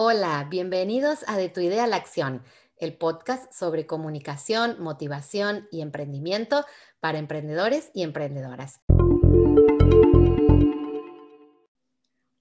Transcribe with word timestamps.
Hola, 0.00 0.46
bienvenidos 0.48 1.24
a 1.26 1.36
De 1.36 1.48
tu 1.48 1.58
idea 1.58 1.82
a 1.82 1.86
la 1.88 1.96
acción, 1.96 2.44
el 2.76 2.96
podcast 2.96 3.52
sobre 3.52 3.84
comunicación, 3.84 4.76
motivación 4.78 5.66
y 5.72 5.80
emprendimiento 5.80 6.64
para 7.00 7.18
emprendedores 7.18 7.90
y 7.94 8.04
emprendedoras. 8.04 8.80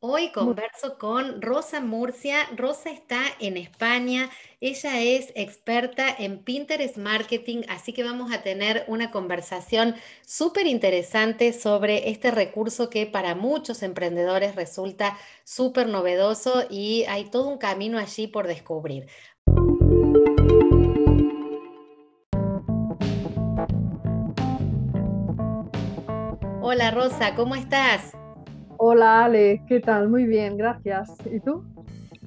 Hoy 0.09 0.31
converso 0.31 0.97
con 0.97 1.41
Rosa 1.41 1.81
Murcia. 1.81 2.47
Rosa 2.55 2.89
está 2.91 3.23
en 3.42 3.58
España. 3.58 4.29
Ella 4.62 5.01
es 5.01 5.33
experta 5.35 6.08
en 6.08 6.46
Pinterest 6.46 6.96
Marketing, 6.96 7.63
así 7.67 7.91
que 7.91 8.05
vamos 8.05 8.31
a 8.31 8.41
tener 8.41 8.85
una 8.87 9.12
conversación 9.12 9.96
súper 10.26 10.65
interesante 10.65 11.51
sobre 11.51 12.09
este 12.09 12.31
recurso 12.31 12.90
que 12.90 13.05
para 13.05 13.35
muchos 13.35 13.83
emprendedores 13.83 14.55
resulta 14.55 15.17
súper 15.44 15.90
novedoso 15.90 16.63
y 16.70 17.03
hay 17.09 17.26
todo 17.26 17.49
un 17.49 17.58
camino 17.58 17.98
allí 17.98 18.27
por 18.27 18.48
descubrir. 18.48 19.08
Hola 26.62 26.91
Rosa, 26.91 27.35
¿cómo 27.35 27.55
estás? 27.55 28.13
Hola 28.80 29.26
Ale, 29.26 29.63
¿qué 29.67 29.80
tal? 29.80 30.08
Muy 30.08 30.26
bien, 30.26 30.55
gracias. 30.55 31.09
¿Y 31.31 31.40
tú? 31.40 31.66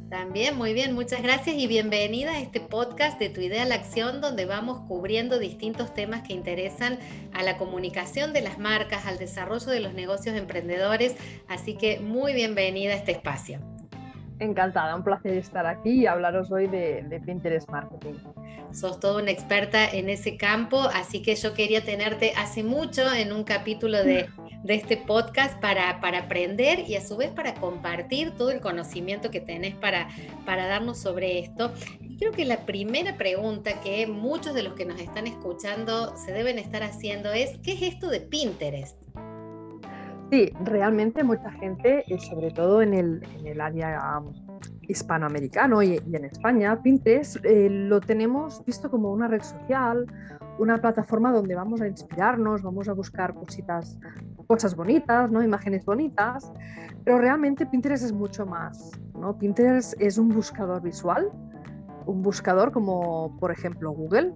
También, 0.09 0.59
muy 0.59 0.75
bien, 0.75 0.95
muchas 0.95 1.23
gracias 1.23 1.55
y 1.55 1.69
bienvenida 1.69 2.33
a 2.33 2.41
este 2.41 2.59
podcast 2.59 3.21
de 3.21 3.29
Tu 3.29 3.43
Idea 3.43 3.63
a 3.63 3.67
la 3.67 3.77
Acción, 3.77 4.21
donde 4.21 4.47
vamos 4.47 4.81
cubriendo 4.89 5.39
distintos 5.39 5.95
temas 5.95 6.27
que 6.27 6.33
interesan 6.33 6.99
a 7.33 7.45
la 7.45 7.57
comunicación 7.57 8.33
de 8.33 8.41
las 8.41 8.59
marcas, 8.59 9.07
al 9.07 9.19
desarrollo 9.19 9.67
de 9.67 9.79
los 9.79 9.95
negocios 9.95 10.35
emprendedores. 10.35 11.17
Así 11.47 11.77
que 11.77 12.01
muy 12.01 12.35
bienvenida 12.35 12.95
a 12.95 12.97
este 12.97 13.13
espacio. 13.13 13.61
Encantada, 14.41 14.97
un 14.97 15.05
placer 15.05 15.35
estar 15.35 15.67
aquí 15.67 15.91
y 15.91 16.07
hablaros 16.07 16.51
hoy 16.51 16.67
de, 16.67 17.23
Pinterest 17.25 17.69
Marketing. 17.69 18.15
Sos 18.73 18.99
toda 18.99 19.23
una 19.23 19.31
experta 19.31 19.89
en 19.89 20.09
ese 20.09 20.37
campo, 20.37 20.81
así 20.81 21.23
que 21.23 21.37
yo 21.37 21.55
quería 21.55 21.85
tenerte 21.85 22.33
hace 22.37 22.65
mucho 22.65 23.03
en 23.13 23.33
un 23.33 23.45
capítulo 23.45 24.03
de, 24.03 24.29
este 24.67 24.97
podcast 24.97 25.59
para, 25.61 26.01
para, 26.01 26.19
aprender 26.21 26.81
y 26.89 26.97
a 26.97 27.01
su 27.01 27.17
vez 27.17 27.31
para 27.31 27.55
compartir 27.55 28.33
todo 28.33 28.51
el 28.51 28.61
conocimiento 28.61 29.31
que 29.31 29.41
tenés 29.41 29.75
para, 29.75 30.09
para 30.45 30.67
darnos 30.67 30.99
sobre 30.99 31.39
esto. 31.39 31.73
Y 32.01 32.17
creo 32.17 32.33
que 32.33 32.45
la 32.45 32.67
primera 32.67 33.17
pregunta 33.17 33.81
que 33.81 34.07
muchos 34.07 34.55
de 34.55 34.63
los 34.63 34.75
que 34.75 34.85
nos 34.85 35.01
están 35.01 35.27
escuchando 35.27 36.17
se 36.17 36.33
deben 36.33 36.59
estar 36.59 36.83
haciendo 36.83 37.33
es, 37.33 37.59
¿qué 37.63 37.73
es 37.73 37.83
esto 37.83 38.09
de 38.09 38.21
Pinterest? 38.21 38.97
Sí, 40.31 40.53
realmente 40.65 41.25
mucha 41.25 41.51
gente, 41.53 42.05
eh, 42.07 42.19
sobre 42.21 42.53
todo 42.53 42.83
en 42.83 42.95
el, 42.95 43.61
área 43.61 44.23
hispanoamericano 44.83 45.83
y, 45.83 45.97
en 45.97 46.25
España, 46.25 46.81
Pinterest 46.81 47.45
eh, 47.45 47.69
lo 47.69 48.01
tenemos 48.01 48.65
visto 48.65 48.89
como 48.91 49.13
una 49.13 49.27
red 49.27 49.43
social, 49.43 50.07
una 50.61 50.81
plataforma 50.81 51.33
donde 51.33 51.57
vamos 51.57 51.81
a 51.81 51.89
inspirarnos, 51.89 52.63
vamos 52.63 52.89
a 52.89 52.93
buscar 52.93 53.35
cositas, 53.35 53.99
cosas 54.51 54.75
bonitas, 54.75 55.31
¿no? 55.31 55.45
imágenes 55.45 55.85
bonitas, 55.85 56.53
pero 57.05 57.19
realmente 57.19 57.67
Pinterest 57.67 58.05
es 58.05 58.13
mucho 58.13 58.45
más. 58.47 58.91
¿no? 59.15 59.39
Pinterest 59.39 59.95
es 60.01 60.19
un 60.19 60.29
buscador 60.29 60.83
visual, 60.83 61.31
un 62.07 62.21
buscador 62.21 62.73
como 62.73 63.37
por 63.39 63.53
ejemplo 63.53 63.93
Google, 63.93 64.35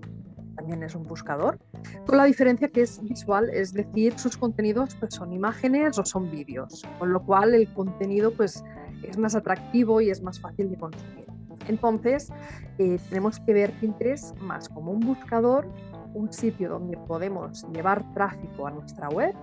también 0.55 0.85
es 0.85 0.95
un 0.95 1.03
buscador, 1.03 1.59
con 2.07 2.17
la 2.17 2.27
diferencia 2.27 2.69
que 2.69 2.83
es 2.83 3.03
visual, 3.03 3.51
es 3.53 3.73
decir, 3.73 4.17
sus 4.17 4.37
contenidos 4.37 4.95
pues, 5.01 5.15
son 5.15 5.33
imágenes 5.33 5.99
o 5.99 6.05
son 6.05 6.31
vídeos, 6.31 6.85
con 7.01 7.13
lo 7.13 7.21
cual 7.21 7.53
el 7.53 7.67
contenido 7.75 8.31
pues, 8.33 8.63
es 9.03 9.19
más 9.19 9.35
atractivo 9.35 10.01
y 10.01 10.11
es 10.11 10.23
más 10.23 10.39
fácil 10.39 10.71
de 10.71 10.77
consumir. 10.77 11.27
Entonces, 11.67 12.31
eh, 12.79 13.01
tenemos 13.09 13.41
que 13.41 13.53
ver 13.53 13.73
Pinterest 13.81 14.39
más 14.39 14.69
como 14.69 14.93
un 14.93 15.01
buscador, 15.01 15.67
un 16.15 16.33
sitio 16.33 16.69
donde 16.69 16.97
podemos 16.99 17.67
llevar 17.73 18.13
tráfico 18.13 18.69
a 18.69 18.71
nuestra 18.71 19.09
web, 19.09 19.35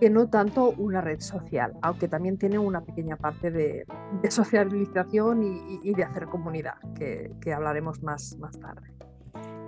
que 0.00 0.10
no 0.10 0.28
tanto 0.28 0.70
una 0.70 1.00
red 1.00 1.20
social, 1.20 1.72
aunque 1.82 2.08
también 2.08 2.38
tiene 2.38 2.58
una 2.58 2.82
pequeña 2.82 3.16
parte 3.16 3.50
de, 3.50 3.86
socialización 4.28 5.42
y, 5.82 5.92
de 5.92 6.04
hacer 6.04 6.26
comunidad, 6.26 6.74
que, 6.98 7.32
que 7.40 7.52
hablaremos 7.52 8.02
más, 8.02 8.36
más 8.38 8.58
tarde. 8.58 8.94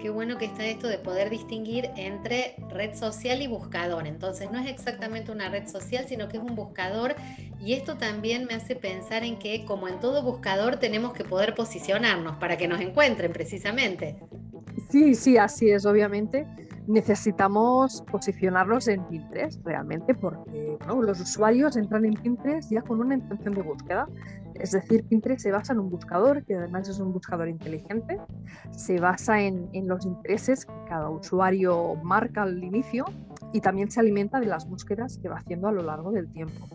Qué 0.00 0.10
bueno 0.10 0.36
que 0.36 0.44
está 0.44 0.64
esto 0.66 0.88
de 0.88 0.98
poder 0.98 1.30
distinguir 1.30 1.90
entre 1.96 2.56
red 2.68 2.94
social 2.94 3.40
y 3.40 3.46
buscador. 3.46 4.06
Entonces 4.06 4.50
no 4.50 4.58
es 4.58 4.68
exactamente 4.68 5.32
una 5.32 5.48
red 5.48 5.66
social, 5.66 6.04
sino 6.06 6.28
que 6.28 6.36
es 6.36 6.42
un 6.42 6.54
buscador. 6.54 7.16
Y 7.58 7.72
esto 7.72 7.96
también 7.96 8.44
me 8.44 8.54
hace 8.54 8.76
pensar 8.76 9.24
en 9.24 9.38
que 9.38 9.64
como 9.64 9.88
en 9.88 9.98
todo 9.98 10.22
buscador 10.22 10.76
tenemos 10.76 11.12
que 11.14 11.24
poder 11.24 11.54
posicionarnos 11.54 12.36
para 12.36 12.56
que 12.56 12.68
nos 12.68 12.80
encuentren 12.80 13.32
precisamente. 13.32 14.16
Sí, 14.90 15.14
sí, 15.14 15.38
así 15.38 15.70
es, 15.70 15.86
obviamente 15.86 16.46
necesitamos 16.86 18.02
posicionarlos 18.10 18.88
en 18.88 19.04
Pinterest 19.04 19.64
realmente 19.64 20.14
porque 20.14 20.78
los 21.00 21.20
usuarios 21.20 21.76
entran 21.76 22.04
en 22.04 22.14
Pinterest 22.14 22.70
ya 22.70 22.82
con 22.82 23.00
una 23.00 23.14
intención 23.14 23.54
de 23.54 23.62
búsqueda. 23.62 24.08
Es 24.54 24.70
decir, 24.72 25.04
Pinterest 25.04 25.42
se 25.42 25.50
basa 25.50 25.72
en 25.72 25.80
un 25.80 25.90
buscador 25.90 26.44
que 26.44 26.54
además 26.54 26.88
es 26.88 26.98
un 26.98 27.12
buscador 27.12 27.48
inteligente, 27.48 28.18
se 28.70 28.98
basa 28.98 29.40
en, 29.40 29.68
los 29.86 30.06
intereses 30.06 30.64
que 30.64 30.72
cada 30.88 31.10
usuario 31.10 31.96
marca 32.02 32.42
al 32.42 32.62
inicio 32.64 33.04
y 33.52 33.60
también 33.60 33.90
se 33.90 34.00
alimenta 34.00 34.40
de 34.40 34.46
las 34.46 34.66
búsquedas 34.68 35.18
que 35.18 35.28
va 35.28 35.36
haciendo 35.36 35.68
a 35.68 35.72
lo 35.72 35.82
largo 35.82 36.10
del 36.10 36.32
tiempo. 36.32 36.66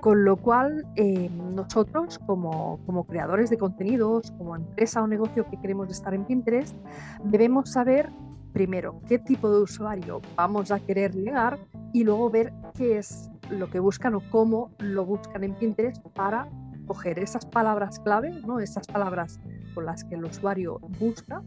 Con 0.00 0.24
lo 0.24 0.36
cual, 0.36 0.86
eh, 0.96 1.28
nosotros 1.54 2.18
como, 2.20 2.80
como 2.86 3.04
creadores 3.04 3.50
de 3.50 3.58
contenidos, 3.58 4.30
como 4.38 4.56
empresa 4.56 5.02
o 5.02 5.06
negocio 5.06 5.46
que 5.50 5.60
queremos 5.60 5.90
estar 5.90 6.14
en 6.14 6.24
Pinterest, 6.24 6.74
debemos 7.24 7.70
saber 7.72 8.08
primero 8.52 9.00
qué 9.08 9.18
tipo 9.18 9.50
de 9.50 9.62
usuario 9.62 10.20
vamos 10.36 10.70
a 10.70 10.80
querer 10.80 11.14
llegar 11.14 11.58
y 11.92 12.04
luego 12.04 12.30
ver 12.30 12.52
qué 12.76 12.98
es 12.98 13.30
lo 13.50 13.68
que 13.68 13.80
buscan 13.80 14.14
o 14.14 14.20
cómo 14.30 14.70
lo 14.78 15.04
buscan 15.04 15.44
en 15.44 15.54
Pinterest 15.54 16.02
para 16.14 16.48
coger 16.86 17.18
esas 17.18 17.46
palabras 17.46 18.00
clave, 18.00 18.30
¿no? 18.46 18.58
esas 18.58 18.86
palabras 18.86 19.38
con 19.74 19.86
las 19.86 20.04
que 20.04 20.16
el 20.16 20.24
usuario 20.24 20.80
busca 20.98 21.42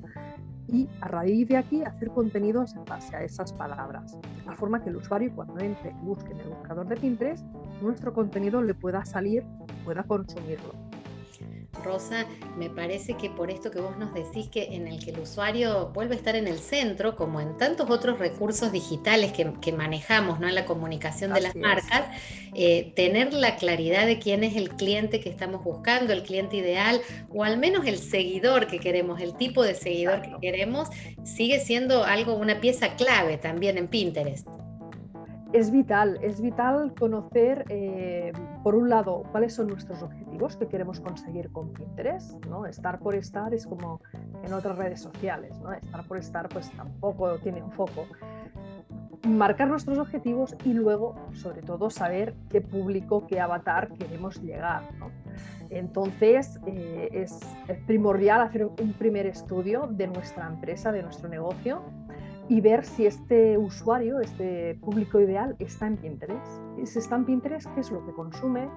y 0.67 0.87
a 1.01 1.07
raíz 1.07 1.47
de 1.49 1.57
aquí 1.57 1.83
hacer 1.83 2.09
contenidos 2.11 2.75
en 2.75 2.85
base 2.85 3.15
a 3.15 3.23
esas 3.23 3.51
palabras. 3.53 4.17
De 4.37 4.43
tal 4.45 4.55
forma 4.55 4.81
que 4.81 4.89
el 4.89 4.95
usuario 4.95 5.31
cuando 5.35 5.59
entre 5.59 5.91
y 5.91 6.05
busque 6.05 6.31
en 6.31 6.39
el 6.39 6.49
buscador 6.49 6.87
de 6.87 6.95
Pinterest, 6.95 7.45
nuestro 7.81 8.13
contenido 8.13 8.61
le 8.61 8.73
pueda 8.73 9.03
salir, 9.03 9.43
pueda 9.83 10.03
consumirlo. 10.03 10.82
Rosa, 11.83 12.25
me 12.57 12.69
parece 12.69 13.15
que 13.15 13.29
por 13.29 13.51
esto 13.51 13.71
que 13.71 13.79
vos 13.79 13.97
nos 13.97 14.13
decís 14.13 14.47
que 14.49 14.75
en 14.75 14.87
el 14.87 15.03
que 15.03 15.11
el 15.11 15.19
usuario 15.19 15.89
vuelve 15.93 16.15
a 16.15 16.17
estar 16.17 16.35
en 16.35 16.47
el 16.47 16.59
centro, 16.59 17.15
como 17.15 17.41
en 17.41 17.57
tantos 17.57 17.89
otros 17.89 18.19
recursos 18.19 18.71
digitales 18.71 19.31
que, 19.31 19.71
manejamos 19.73 20.39
¿no? 20.39 20.47
en 20.47 20.55
la 20.55 20.65
comunicación 20.65 21.33
de 21.33 21.41
las 21.41 21.55
marcas, 21.55 22.05
eh, 22.53 22.93
tener 22.95 23.33
la 23.33 23.55
claridad 23.55 24.05
de 24.05 24.19
quién 24.19 24.43
es 24.43 24.55
el 24.55 24.69
cliente 24.69 25.19
que 25.19 25.29
estamos 25.29 25.63
buscando, 25.63 26.13
el 26.13 26.23
cliente 26.23 26.57
ideal, 26.57 27.01
o 27.29 27.43
al 27.43 27.57
menos 27.57 27.85
el 27.85 27.97
seguidor 27.97 28.67
que 28.67 28.79
queremos, 28.79 29.19
el 29.21 29.35
tipo 29.35 29.63
de 29.63 29.75
seguidor 29.75 30.21
que 30.21 30.33
queremos, 30.41 30.89
sigue 31.23 31.59
siendo 31.59 32.03
algo, 32.03 32.35
una 32.35 32.61
pieza 32.61 32.95
clave 32.95 33.37
también 33.37 33.77
en 33.77 33.87
Pinterest 33.87 34.47
es 35.53 35.69
vital, 35.69 36.17
es 36.21 36.41
vital 36.41 36.93
conocer, 36.99 37.65
eh, 37.69 38.33
por 38.63 38.73
un 38.73 38.89
lado, 38.89 39.23
cuáles 39.31 39.53
son 39.53 39.67
nuestros 39.67 40.01
objetivos 40.01 40.57
que 40.57 40.67
queremos 40.67 40.99
conseguir 40.99 41.51
con 41.51 41.71
Pinterest. 41.71 42.43
¿no? 42.47 42.65
Estar 42.65 42.99
por 42.99 43.13
estar 43.13 43.53
es 43.53 43.67
como 43.67 44.01
en 44.43 44.51
otras 44.51 44.77
redes 44.77 45.01
sociales, 45.01 45.59
¿no? 45.61 45.71
estar 45.71 46.03
por 46.07 46.17
estar 46.17 46.49
pues 46.49 46.71
tampoco 46.71 47.37
tiene 47.37 47.61
un 47.61 47.71
foco. 47.71 48.07
Marcar 49.27 49.69
nuestros 49.69 49.99
objetivos 49.99 50.55
y 50.65 50.73
luego, 50.73 51.15
sobre 51.33 51.61
todo, 51.61 51.89
saber 51.89 52.33
qué 52.49 52.59
público, 52.59 53.25
qué 53.27 53.39
avatar 53.39 53.93
queremos 53.93 54.41
llegar. 54.41 54.81
Entonces, 55.69 56.59
eh, 56.65 57.09
es 57.13 57.39
primordial 57.85 58.41
hacer 58.41 58.65
un 58.65 58.93
primer 58.93 59.27
estudio 59.27 59.87
de 59.87 60.07
nuestra 60.07 60.47
empresa, 60.47 60.91
de 60.91 61.03
nuestro 61.03 61.29
negocio, 61.29 61.83
y 62.49 62.61
ver 62.61 62.83
si 62.83 63.05
este 63.05 63.57
usuario, 63.57 64.19
este 64.19 64.75
público 64.81 65.19
ideal, 65.19 65.55
está 65.59 65.87
en 65.87 65.97
Pinterest. 65.97 66.61
Si 66.83 66.99
está 66.99 67.15
en 67.15 67.25
Pinterest, 67.25 67.67
¿qué 67.73 67.79
es 67.81 67.91
lo 67.91 68.05
que 68.05 68.11
consume? 68.13 68.67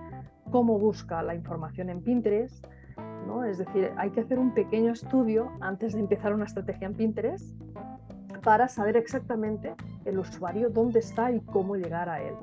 ¿Cómo 0.50 0.78
busca 0.78 1.22
la 1.22 1.34
información 1.34 1.90
en 1.90 2.00
Pinterest? 2.02 2.64
¿no? 3.26 3.44
Es 3.44 3.58
decir, 3.58 3.90
hay 3.96 4.10
que 4.10 4.20
hacer 4.20 4.38
un 4.38 4.54
pequeño 4.54 4.92
estudio 4.92 5.50
antes 5.60 5.94
de 5.94 6.00
empezar 6.00 6.32
una 6.32 6.44
estrategia 6.44 6.86
en 6.86 6.94
Pinterest 6.94 7.60
para 8.42 8.68
saber 8.68 8.96
exactamente 8.96 9.74
el 10.04 10.18
usuario 10.18 10.70
dónde 10.70 11.00
está 11.00 11.32
y 11.32 11.40
cómo 11.40 11.76
llegar 11.76 12.08
a 12.08 12.22
él. 12.22 12.34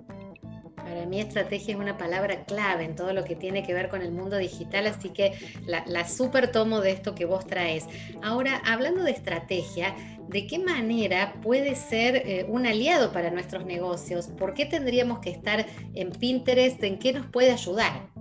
Para 0.83 1.05
mí 1.05 1.19
estrategia 1.19 1.73
es 1.73 1.79
una 1.79 1.97
palabra 1.97 2.43
clave 2.43 2.83
en 2.83 2.95
todo 2.95 3.13
lo 3.13 3.23
que 3.23 3.35
tiene 3.35 3.63
que 3.63 3.73
ver 3.73 3.89
con 3.89 4.01
el 4.01 4.11
mundo 4.11 4.37
digital, 4.37 4.87
así 4.87 5.09
que 5.09 5.33
la, 5.65 6.07
super 6.07 6.51
tomo 6.51 6.81
de 6.81 6.91
esto 6.91 7.15
que 7.15 7.25
vos 7.25 7.47
traes. 7.47 7.87
Ahora, 8.21 8.61
hablando 8.65 9.03
de 9.03 9.11
estrategia, 9.11 9.95
¿de 10.27 10.45
qué 10.47 10.59
manera 10.59 11.35
puede 11.41 11.75
ser 11.75 12.15
eh, 12.15 12.45
un 12.49 12.65
aliado 12.65 13.11
para 13.11 13.31
nuestros 13.31 13.65
negocios? 13.65 14.27
¿Por 14.27 14.53
qué 14.53 14.65
tendríamos 14.65 15.19
que 15.19 15.29
estar 15.29 15.65
en 15.93 16.11
Pinterest? 16.11 16.83
¿En 16.83 16.99
qué 16.99 17.13
nos 17.13 17.25
puede 17.27 17.51
ayudar? 17.51 18.13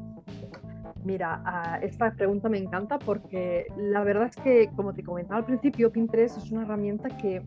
Mira, 1.05 1.43
ah, 1.45 1.81
esta 1.83 2.13
pregunta 2.13 2.49
me 2.49 2.59
encanta 2.59 2.99
porque 2.99 3.67
la 3.77 4.05
verdad 4.05 4.29
es 4.29 4.37
que, 4.37 4.71
como 4.77 4.95
te 4.95 5.03
comentaba 5.03 5.39
al 5.39 5.47
principio, 5.47 5.91
Pinterest 5.91 6.39
es 6.39 6.53
una 6.53 6.63
herramienta 6.63 7.09
que 7.17 7.43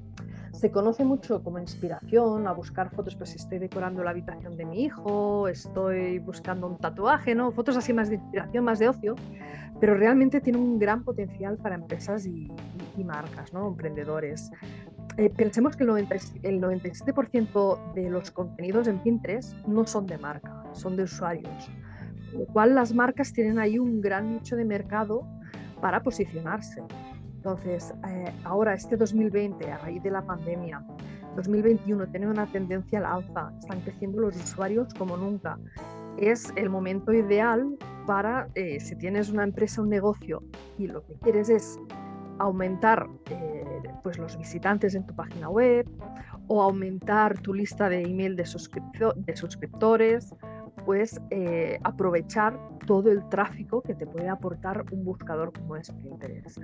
se 0.56 0.72
conoce 0.72 1.04
mucho 1.04 1.44
como 1.44 1.60
inspiración 1.60 2.48
a 2.48 2.54
buscar 2.54 2.90
fotos, 2.90 3.16
pues 3.16 3.36
estoy 3.36 3.60
decorando 3.60 4.04
la 4.04 4.12
habitación 4.12 4.56
de 4.56 4.66
mi 4.66 4.84
hijo, 4.84 5.48
estoy 5.48 6.20
buscando 6.20 6.68
un 6.68 6.78
tatuaje, 6.78 7.36
¿no? 7.36 7.52
Fotos 7.52 7.76
así 7.76 7.94
más 7.94 8.10
de 8.10 8.16
inspiración, 8.16 8.64
más 8.64 8.80
de 8.80 8.88
ocio, 8.88 9.16
pero 9.82 9.96
realmente 9.96 10.40
tiene 10.40 10.60
un 10.60 10.80
gran 10.80 11.04
potencial 11.04 11.58
para 11.58 11.76
empresas 11.76 12.26
y, 12.26 12.52
marcas, 13.04 13.52
¿no? 13.54 13.68
Emprendedores. 13.68 14.50
Eh, 15.18 15.30
pensemos 15.30 15.76
que 15.76 15.84
el, 15.84 15.90
90, 15.90 16.16
el 16.44 16.62
97% 16.62 17.94
de 17.94 18.10
los 18.10 18.32
contenidos 18.32 18.88
en 18.88 19.00
Pinterest 19.00 19.54
no 19.68 19.86
son 19.86 20.08
de 20.08 20.18
marca, 20.18 20.64
son 20.72 20.96
de 20.96 21.04
usuarios, 21.04 21.70
lo 22.34 22.46
cual 22.46 22.74
las 22.74 22.94
marcas 22.94 23.34
tienen 23.34 23.60
ahí 23.60 23.78
un 23.78 24.00
gran 24.00 24.32
nicho 24.32 24.56
de 24.56 24.64
mercado 24.64 25.28
para 25.82 26.02
posicionarse. 26.02 26.82
Entonces, 27.46 27.94
eh, 28.10 28.34
ahora 28.44 28.74
este 28.74 28.98
2020, 28.98 29.72
a 29.72 29.78
raíz 29.78 30.02
de 30.02 30.10
la 30.10 30.26
pandemia, 30.26 30.84
2021 31.36 32.08
tiene 32.08 32.28
una 32.28 32.48
tendencia 32.48 32.98
al 32.98 33.06
alza, 33.06 33.54
están 33.60 33.82
creciendo 33.82 34.20
los 34.20 34.36
usuarios 34.36 34.92
como 34.96 35.16
nunca. 35.16 35.60
Es 36.18 36.52
el 36.56 36.72
momento 36.72 37.14
ideal 37.14 37.78
para, 38.08 38.48
eh, 38.56 38.80
si 38.80 38.96
tienes 38.96 39.30
una 39.30 39.44
empresa, 39.44 39.84
un 39.84 39.90
negocio 39.90 40.42
y 40.80 40.88
lo 40.88 41.06
que 41.06 41.14
quieres 41.22 41.50
es 41.50 41.78
aumentar 42.40 43.08
eh, 43.30 43.64
pues 44.02 44.18
los 44.18 44.36
visitantes 44.40 44.96
en 44.96 45.06
tu 45.06 45.16
página 45.16 45.48
web 45.48 45.88
o 46.48 46.64
aumentar 46.64 47.38
tu 47.38 47.54
lista 47.54 47.90
de 47.90 48.02
email 48.02 48.36
de, 48.36 48.46
de 49.18 49.36
suscriptores 49.36 50.34
pues 50.86 51.20
aprovechar 51.84 52.58
todo 52.86 53.12
el 53.12 53.28
tráfico 53.30 53.82
que 53.82 53.96
te 53.96 54.06
puede 54.06 54.30
aportar 54.30 54.86
un 54.92 55.04
buscador 55.04 55.52
como 55.54 55.76
es 55.76 55.92
Pinterest. 55.92 56.60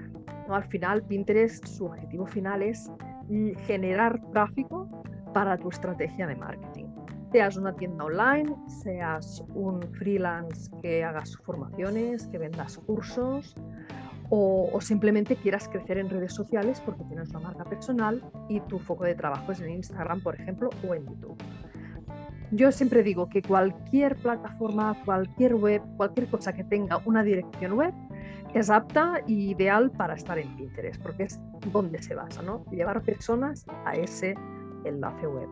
¿No? 0.48 0.56
Al 0.56 0.64
final, 0.66 1.04
Pinterest, 1.04 1.66
su 1.66 1.86
objetivo 1.86 2.26
final 2.26 2.62
es 2.62 2.92
generar 3.66 4.22
tráfico 4.32 4.88
para 5.34 5.58
tu 5.58 5.70
estrategia 5.70 6.28
de 6.28 6.36
marketing. 6.36 6.86
Seas 7.32 7.56
una 7.56 7.74
tienda 7.74 8.04
online, 8.04 8.54
seas 8.68 9.44
un 9.54 9.82
freelance 9.94 10.70
que 10.82 11.04
hagas 11.04 11.38
formaciones, 11.38 12.28
que 12.28 12.38
vendas 12.38 12.78
cursos 12.80 13.56
o, 14.30 14.70
o 14.74 14.82
simplemente 14.82 15.38
quieras 15.38 15.70
crecer 15.70 15.98
en 15.98 16.10
redes 16.10 16.34
sociales 16.34 16.82
porque 16.86 17.04
tienes 17.06 17.30
una 17.30 17.40
marca 17.40 17.64
personal 17.64 18.22
y 18.50 18.60
tu 18.62 18.80
foco 18.80 19.06
de 19.06 19.16
trabajo 19.16 19.54
es 19.54 19.62
en 19.62 19.70
Instagram, 19.70 20.22
por 20.22 20.36
ejemplo, 20.36 20.70
o 20.86 20.94
en 20.94 21.06
YouTube 21.06 21.38
yo 22.52 22.72
siempre 22.72 23.04
digo 23.04 23.30
que 23.30 23.42
cualquier 23.42 24.16
plataforma, 24.18 24.98
cualquier 25.06 25.56
web, 25.56 25.82
cualquier 25.98 26.28
cosa 26.28 26.54
que 26.54 26.64
tenga 26.64 27.02
una 27.06 27.24
dirección 27.24 27.74
web 27.74 27.94
es 28.54 28.70
apta 28.70 29.22
y 29.28 29.52
ideal 29.52 29.92
para 29.92 30.16
estar 30.16 30.38
en 30.38 30.56
Pinterest, 30.58 31.02
porque 31.02 31.24
es 31.24 31.40
donde 31.72 32.02
se 32.02 32.16
basa, 32.16 32.42
¿no? 32.42 32.66
Llevar 32.72 33.02
personas 33.02 33.66
a 33.86 33.94
ese 33.94 34.36
enlace 34.84 35.28
web. 35.28 35.48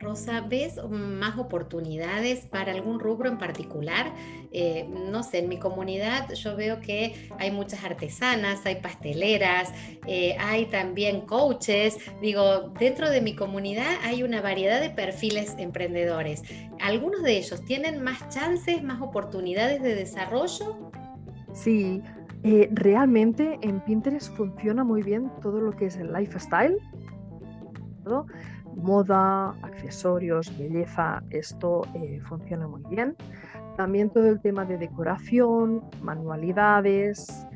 Rosa, 0.00 0.40
¿ves 0.40 0.80
más 0.88 1.38
oportunidades 1.38 2.46
para 2.46 2.72
algún 2.72 3.00
rubro 3.00 3.28
en 3.28 3.36
particular? 3.36 4.14
Eh, 4.50 4.88
no 4.88 5.22
sé, 5.22 5.40
en 5.40 5.48
mi 5.50 5.58
comunidad 5.58 6.32
yo 6.32 6.56
veo 6.56 6.80
que 6.80 7.28
hay 7.38 7.50
muchas 7.50 7.84
artesanas, 7.84 8.64
hay 8.64 8.76
pasteleras, 8.76 9.70
eh, 10.06 10.36
hay 10.40 10.66
también 10.66 11.20
coaches. 11.26 11.98
Digo, 12.22 12.72
dentro 12.80 13.10
de 13.10 13.20
mi 13.20 13.36
comunidad 13.36 13.98
hay 14.02 14.22
una 14.22 14.40
variedad 14.40 14.80
de 14.80 14.88
perfiles 14.88 15.54
emprendedores. 15.58 16.44
¿Algunos 16.80 17.22
de 17.22 17.36
ellos 17.36 17.62
tienen 17.66 18.02
más 18.02 18.26
chances, 18.30 18.82
más 18.82 19.02
oportunidades 19.02 19.82
de 19.82 19.94
desarrollo? 19.94 20.90
Sí, 21.52 22.02
eh, 22.42 22.70
realmente 22.72 23.58
en 23.60 23.80
Pinterest 23.80 24.34
funciona 24.34 24.82
muy 24.82 25.02
bien 25.02 25.30
todo 25.42 25.60
lo 25.60 25.76
que 25.76 25.86
es 25.86 25.96
el 25.98 26.10
lifestyle. 26.10 26.78
¿no? 28.04 28.26
Moda, 28.74 29.50
accesorios, 29.62 30.56
belleza, 30.58 31.22
esto 31.30 31.82
eh, 31.94 32.20
funciona 32.24 32.66
muy 32.66 32.82
bien. 32.90 33.16
También 33.76 34.10
todo 34.10 34.26
el 34.28 34.40
tema 34.40 34.64
de 34.64 34.78
decoración, 34.78 35.82
manualidades, 36.02 37.46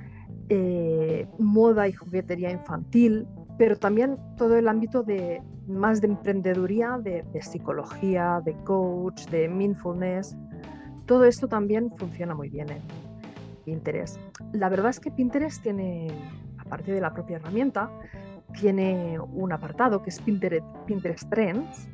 eh, 0.48 1.26
moda 1.38 1.88
y 1.88 1.92
juguetería 1.92 2.50
infantil, 2.50 3.26
pero 3.58 3.76
también 3.76 4.18
todo 4.36 4.56
el 4.56 4.68
ámbito 4.68 5.02
de 5.02 5.42
más 5.66 6.00
de 6.00 6.08
emprendeduría, 6.08 6.98
de, 7.02 7.24
psicología, 7.40 8.42
de 8.44 8.54
coach, 8.64 9.26
de 9.26 9.48
mindfulness. 9.48 10.36
Todo 11.06 11.24
esto 11.24 11.48
también 11.48 11.90
funciona 11.96 12.34
muy 12.34 12.50
bien 12.50 12.70
en 12.70 12.82
Pinterest. 13.64 14.18
La 14.52 14.68
verdad 14.68 14.90
es 14.90 15.00
que 15.00 15.10
Pinterest 15.10 15.62
tiene, 15.62 16.08
aparte 16.58 16.92
de 16.92 17.00
la 17.00 17.12
propia 17.12 17.36
herramienta, 17.36 17.90
tiene 18.60 19.18
un 19.20 19.52
apartado 19.52 20.02
que 20.02 20.10
es 20.10 20.20
Pinterest, 20.20 20.66
Pinterest 20.86 21.28
Trends, 21.30 21.88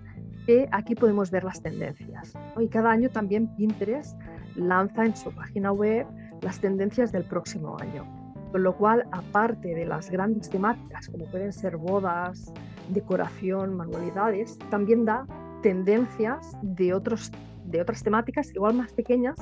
que 0.47 0.69
aquí 0.73 0.95
podemos 0.95 1.31
ver 1.31 1.45
las 1.45 1.63
tendencias. 1.63 2.33
Y 2.59 2.69
cada 2.69 2.91
año 2.91 3.09
también 3.11 3.55
Pinterest 3.57 4.19
lanza 4.57 5.05
en 5.05 5.17
su 5.17 5.33
página 5.33 5.73
web 5.73 6.07
las 6.43 6.61
tendencias 6.61 7.13
del 7.13 7.25
próximo 7.25 7.77
año. 7.81 8.05
Con 8.51 8.63
lo 8.63 8.77
cual, 8.77 9.07
aparte 9.13 9.75
de 9.75 9.87
las 9.87 10.11
grandes 10.11 10.51
temáticas, 10.51 11.09
como 11.09 11.27
pueden 11.27 11.53
ser 11.53 11.77
bodas, 11.77 12.53
decoración, 12.89 13.77
manualidades, 13.77 14.59
también 14.71 15.05
da 15.05 15.27
tendencias 15.63 16.57
de, 16.63 16.93
otros, 16.95 17.31
de 17.65 17.81
otras 17.81 18.03
temáticas, 18.03 18.51
igual 18.55 18.75
más 18.75 18.93
pequeñas, 18.93 19.37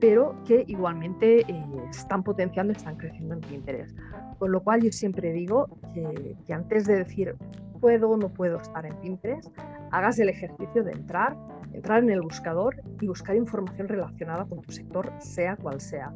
pero 0.00 0.36
que 0.44 0.64
igualmente 0.66 1.40
eh, 1.40 1.64
están 1.90 2.22
potenciando 2.22 2.72
están 2.72 2.96
creciendo 2.96 3.34
en 3.34 3.40
Pinterest. 3.40 3.96
Con 4.38 4.52
lo 4.52 4.62
cual 4.62 4.82
yo 4.82 4.92
siempre 4.92 5.32
digo 5.32 5.68
que, 5.94 6.52
antes 6.52 6.86
de 6.86 6.96
decir 6.96 7.34
puedo 7.80 8.10
o 8.10 8.16
no 8.16 8.28
puedo 8.28 8.58
estar 8.58 8.86
en 8.86 8.94
Pinterest, 9.00 9.48
hagas 9.90 10.18
el 10.18 10.28
ejercicio 10.28 10.82
de 10.82 10.92
entrar, 10.92 11.36
entrar 11.72 12.02
en 12.02 12.10
el 12.10 12.22
buscador 12.22 12.76
y 13.00 13.06
buscar 13.06 13.36
información 13.36 13.88
relacionada 13.88 14.46
con 14.46 14.62
tu 14.62 14.72
sector, 14.72 15.12
sea 15.18 15.56
cual 15.56 15.80
sea. 15.80 16.12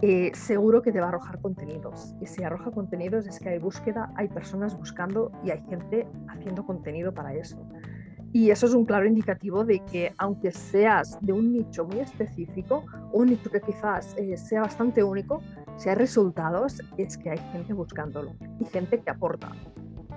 Eh, 0.00 0.32
seguro 0.34 0.82
que 0.82 0.90
te 0.90 1.00
va 1.00 1.06
a 1.06 1.08
arrojar 1.10 1.40
contenidos. 1.40 2.14
Y 2.20 2.26
si 2.26 2.42
arroja 2.42 2.70
contenidos 2.70 3.26
es 3.26 3.38
que 3.38 3.50
hay 3.50 3.58
búsqueda, 3.58 4.12
hay 4.16 4.28
personas 4.28 4.76
buscando 4.76 5.30
y 5.44 5.50
hay 5.50 5.62
gente 5.68 6.06
haciendo 6.28 6.64
contenido 6.64 7.12
para 7.12 7.34
eso. 7.34 7.56
Y 8.32 8.50
eso 8.50 8.66
es 8.66 8.72
un 8.72 8.86
claro 8.86 9.06
indicativo 9.06 9.64
de 9.64 9.80
que 9.80 10.14
aunque 10.16 10.52
seas 10.52 11.18
de 11.20 11.32
un 11.32 11.52
nicho 11.52 11.84
muy 11.84 12.00
específico, 12.00 12.84
un 13.12 13.26
nicho 13.28 13.50
que 13.50 13.60
quizás 13.60 14.14
eh, 14.16 14.36
sea 14.38 14.62
bastante 14.62 15.02
único, 15.02 15.42
si 15.76 15.90
hay 15.90 15.96
resultados 15.96 16.80
es 16.96 17.18
que 17.18 17.30
hay 17.30 17.38
gente 17.52 17.74
buscándolo 17.74 18.32
y 18.58 18.64
gente 18.64 19.00
que 19.00 19.10
aporta. 19.10 19.52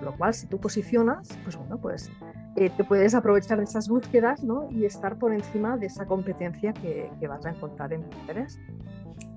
Lo 0.02 0.16
cual, 0.16 0.32
si 0.34 0.46
tú 0.46 0.58
posicionas, 0.58 1.38
pues 1.44 1.56
bueno, 1.56 1.78
pues 1.78 2.10
eh, 2.56 2.70
te 2.70 2.84
puedes 2.84 3.14
aprovechar 3.14 3.58
de 3.58 3.64
esas 3.64 3.88
búsquedas 3.88 4.42
¿no? 4.42 4.68
y 4.70 4.86
estar 4.86 5.18
por 5.18 5.34
encima 5.34 5.76
de 5.76 5.86
esa 5.86 6.06
competencia 6.06 6.72
que, 6.72 7.10
que 7.20 7.28
vas 7.28 7.44
a 7.44 7.50
encontrar 7.50 7.92
en 7.92 8.02
Pinterest 8.02 8.58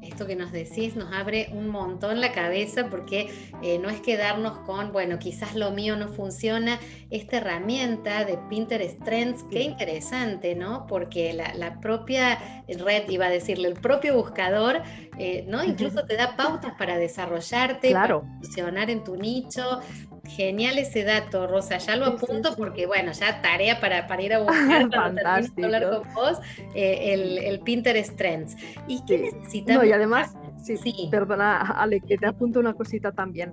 esto 0.01 0.25
que 0.25 0.35
nos 0.35 0.51
decís 0.51 0.95
nos 0.95 1.11
abre 1.13 1.49
un 1.53 1.69
montón 1.69 2.21
la 2.21 2.31
cabeza 2.31 2.87
porque 2.89 3.29
eh, 3.61 3.79
no 3.79 3.89
es 3.89 4.01
quedarnos 4.01 4.59
con, 4.59 4.91
bueno, 4.91 5.19
quizás 5.19 5.55
lo 5.55 5.71
mío 5.71 5.95
no 5.95 6.07
funciona. 6.07 6.79
Esta 7.09 7.37
herramienta 7.37 8.25
de 8.25 8.37
Pinterest 8.49 9.03
Trends, 9.03 9.43
qué 9.51 9.61
interesante, 9.61 10.55
¿no? 10.55 10.85
Porque 10.87 11.33
la, 11.33 11.79
propia 11.79 12.63
red, 12.67 13.09
iba 13.09 13.27
a 13.27 13.29
decirle, 13.29 13.67
el 13.67 13.75
propio 13.75 14.15
buscador, 14.15 14.81
eh, 15.17 15.45
¿no? 15.47 15.63
Incluso 15.63 16.05
te 16.05 16.15
da 16.15 16.35
pautas 16.35 16.73
para 16.77 16.97
desarrollarte, 16.97 17.91
para 17.91 18.21
funcionar 18.41 18.89
en 18.89 19.03
tu 19.03 19.15
nicho. 19.15 19.81
Genial 20.29 20.77
ese 20.77 21.03
dato, 21.03 21.47
Rosa. 21.47 21.77
Ya 21.79 21.95
lo 21.95 22.05
apunto 22.05 22.55
porque, 22.55 22.85
bueno, 22.85 23.11
ya 23.11 23.41
tarea 23.41 23.79
para, 23.79 24.07
para 24.07 24.21
ir 24.21 24.33
a 24.33 24.39
buscar 24.43 24.89
para 24.89 25.05
hablar 25.05 25.89
con 25.89 26.13
vos 26.13 26.39
eh, 26.75 27.43
el, 27.47 27.59
Pinterest 27.61 28.15
Trends. 28.15 28.55
¿Y 28.87 29.03
qué 29.05 29.31
necesitamos? 29.33 29.85
y 29.85 29.91
además, 29.91 30.35
sí, 30.61 30.77
sí, 30.77 31.07
perdona, 31.09 31.61
Ale, 31.61 31.99
que 32.01 32.17
te 32.17 32.27
apunto 32.27 32.59
una 32.59 32.73
cosita 32.73 33.11
también. 33.11 33.51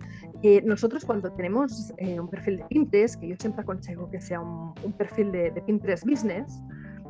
nosotros 0.65 1.05
cuando 1.05 1.33
tenemos 1.33 1.93
eh, 1.97 2.21
un 2.21 2.29
perfil 2.29 2.59
de 2.59 2.65
Pinterest, 2.65 3.21
que 3.21 3.29
yo 3.29 3.37
siempre 3.39 3.63
aconsejo 3.63 4.11
que 4.11 4.21
sea 4.21 4.41
un, 4.41 4.75
perfil 4.99 5.33
de, 5.33 5.51
de 5.51 5.63
Pinterest 5.63 6.05
Business, 6.05 6.61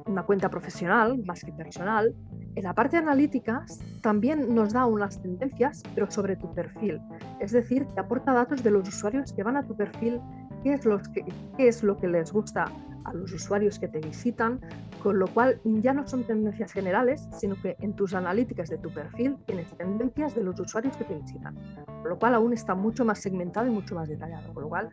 una 0.07 0.23
cuenta 0.23 0.49
profesional 0.49 1.23
más 1.25 1.43
que 1.43 1.53
personal, 1.53 2.15
en 2.55 2.65
la 2.65 2.75
parte 2.75 2.97
de 2.97 3.03
analíticas 3.03 3.81
también 4.01 4.55
nos 4.55 4.73
da 4.73 4.87
unas 4.87 5.21
tendencias, 5.21 5.83
pero 5.95 6.11
sobre 6.11 6.37
tu 6.37 6.53
perfil. 6.55 7.01
Es 7.41 7.53
decir, 7.53 7.87
te 7.95 8.01
aporta 8.01 8.33
datos 8.33 8.63
de 8.63 8.71
los 8.71 8.89
usuarios 8.89 9.33
que 9.33 9.43
van 9.43 9.57
a 9.57 9.67
tu 9.67 9.77
perfil, 9.77 10.21
qué 10.63 10.73
es, 10.73 10.87
lo 10.87 10.99
que, 10.99 11.25
qué 11.57 11.69
es 11.69 11.83
lo 11.83 11.99
que 11.99 12.09
les 12.09 12.33
gusta 12.33 12.65
a 13.05 13.13
los 13.13 13.33
usuarios 13.33 13.79
que 13.79 13.89
te 13.89 14.01
visitan, 14.01 14.61
con 15.03 15.19
lo 15.19 15.27
cual 15.29 15.61
ya 15.65 15.93
no 15.93 16.07
son 16.09 16.25
tendencias 16.25 16.73
generales, 16.73 17.29
sino 17.39 17.55
que 17.61 17.77
en 17.81 17.95
tus 17.95 18.15
analíticas 18.15 18.69
de 18.69 18.79
tu 18.79 18.91
perfil 18.91 19.37
tienes 19.47 19.71
tendencias 19.77 20.35
de 20.35 20.43
los 20.43 20.59
usuarios 20.59 20.97
que 20.97 21.05
te 21.05 21.15
visitan, 21.15 21.55
con 21.85 22.09
lo 22.09 22.19
cual 22.19 22.35
aún 22.35 22.53
está 22.53 22.75
mucho 22.75 23.05
más 23.05 23.21
segmentado 23.21 23.67
y 23.67 23.71
mucho 23.71 23.95
más 23.95 24.09
detallado, 24.09 24.53
con 24.55 24.65
lo 24.65 24.69
cual 24.69 24.89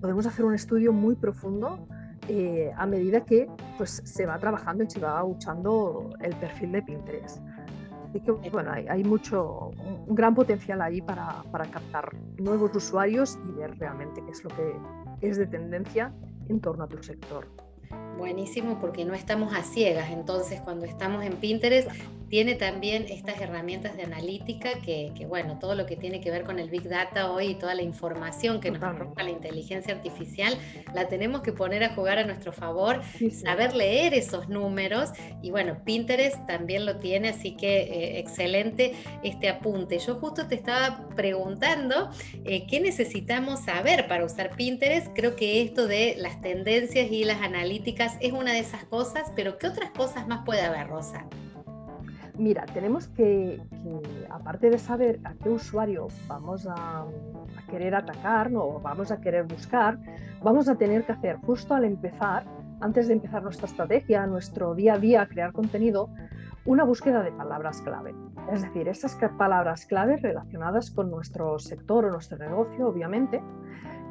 podemos 0.00 0.26
hacer 0.26 0.44
un 0.44 0.54
estudio 0.54 0.92
muy 0.92 1.14
profundo 1.14 1.86
eh, 2.28 2.72
a 2.76 2.86
medida 2.86 3.24
que 3.24 3.48
pues, 3.78 4.02
se 4.04 4.26
va 4.26 4.38
trabajando 4.38 4.84
y 4.84 4.90
se 4.90 5.00
va 5.00 5.24
usando 5.24 6.10
el 6.20 6.34
perfil 6.36 6.72
de 6.72 6.82
Pinterest. 6.82 7.40
Así 8.08 8.20
que 8.20 8.50
bueno, 8.50 8.70
hay, 8.72 9.04
mucho, 9.04 9.70
un 10.06 10.14
gran 10.14 10.34
potencial 10.34 10.82
ahí 10.82 11.00
para, 11.00 11.42
para 11.50 11.64
captar 11.66 12.14
nuevos 12.38 12.76
usuarios 12.76 13.38
y 13.48 13.52
ver 13.52 13.78
realmente 13.78 14.22
qué 14.22 14.30
es 14.30 14.44
lo 14.44 14.50
que 14.50 14.74
es 15.22 15.38
de 15.38 15.46
tendencia 15.46 16.12
en 16.48 16.60
torno 16.60 16.84
a 16.84 16.88
tu 16.88 17.02
sector. 17.02 17.48
Buenísimo 18.16 18.78
porque 18.80 19.04
no 19.04 19.14
estamos 19.14 19.54
a 19.54 19.62
ciegas, 19.62 20.10
entonces 20.10 20.60
cuando 20.60 20.86
estamos 20.86 21.24
en 21.24 21.34
Pinterest 21.36 21.88
tiene 22.32 22.54
también 22.54 23.04
estas 23.10 23.38
herramientas 23.42 23.94
de 23.94 24.04
analítica 24.04 24.70
que, 24.82 25.12
bueno, 25.28 25.58
todo 25.58 25.74
lo 25.74 25.84
que 25.84 25.96
tiene 25.96 26.22
que 26.22 26.30
ver 26.30 26.44
con 26.44 26.58
el 26.58 26.70
Big 26.70 26.88
Data 26.88 27.30
hoy 27.30 27.48
y 27.48 27.54
toda 27.56 27.74
la 27.74 27.82
información 27.82 28.58
que 28.58 28.70
nos 28.70 28.82
arroja 28.82 29.22
la 29.22 29.28
inteligencia 29.28 29.92
artificial, 29.92 30.56
la 30.94 31.08
tenemos 31.08 31.42
que 31.42 31.52
poner 31.52 31.84
a 31.84 31.94
jugar 31.94 32.18
a 32.18 32.24
nuestro 32.24 32.54
favor, 32.54 33.02
saber 33.44 33.76
leer 33.76 34.14
esos 34.14 34.48
números. 34.48 35.10
Y 35.42 35.50
bueno, 35.50 35.84
Pinterest 35.84 36.46
también 36.46 36.86
lo 36.86 36.96
tiene, 37.00 37.28
así 37.28 37.54
que 37.54 37.82
eh, 37.82 38.18
excelente 38.20 38.94
este 39.22 39.50
apunte. 39.50 39.98
Yo 39.98 40.14
justo 40.14 40.46
te 40.46 40.54
estaba 40.54 41.06
preguntando 41.14 42.08
eh, 42.46 42.66
qué 42.66 42.80
necesitamos 42.80 43.60
saber 43.60 44.08
para 44.08 44.24
usar 44.24 44.56
Pinterest. 44.56 45.08
Creo 45.14 45.36
que 45.36 45.60
esto 45.60 45.86
de 45.86 46.14
las 46.16 46.40
tendencias 46.40 47.12
y 47.12 47.24
las 47.24 47.42
analíticas 47.42 48.01
es 48.04 48.32
una 48.32 48.52
de 48.52 48.58
esas 48.58 48.84
cosas, 48.84 49.32
pero 49.36 49.58
¿qué 49.58 49.68
otras 49.68 49.90
cosas 49.90 50.26
más 50.26 50.44
puede 50.44 50.62
haber, 50.62 50.88
Rosa? 50.88 51.24
Mira, 52.36 52.64
tenemos 52.66 53.08
que, 53.08 53.60
aparte 54.30 54.70
de 54.70 54.78
saber 54.78 55.20
a 55.24 55.34
qué 55.34 55.50
usuario 55.50 56.08
vamos 56.26 56.66
a, 56.66 57.04
querer 57.70 57.94
atacar 57.94 58.50
o 58.54 58.80
vamos 58.80 59.10
a 59.10 59.20
querer 59.20 59.44
buscar, 59.44 59.98
vamos 60.42 60.68
a 60.68 60.74
tener 60.74 61.04
que 61.04 61.12
hacer 61.12 61.36
justo 61.36 61.74
al 61.74 61.84
empezar, 61.84 62.44
antes 62.80 63.06
de 63.06 63.14
empezar 63.14 63.42
nuestra 63.42 63.66
estrategia, 63.66 64.26
nuestro 64.26 64.74
día 64.74 64.94
a 64.94 64.98
día, 64.98 65.26
crear 65.26 65.52
contenido, 65.52 66.10
una 66.64 66.84
búsqueda 66.84 67.22
de 67.22 67.32
palabras 67.32 67.80
clave. 67.82 68.14
Es 68.52 68.62
decir, 68.62 68.88
esas 68.88 69.16
palabras 69.38 69.86
clave 69.86 70.16
relacionadas 70.16 70.90
con 70.90 71.10
nuestro 71.10 71.58
sector 71.58 72.06
o 72.06 72.10
nuestro 72.10 72.38
negocio, 72.38 72.88
obviamente, 72.88 73.42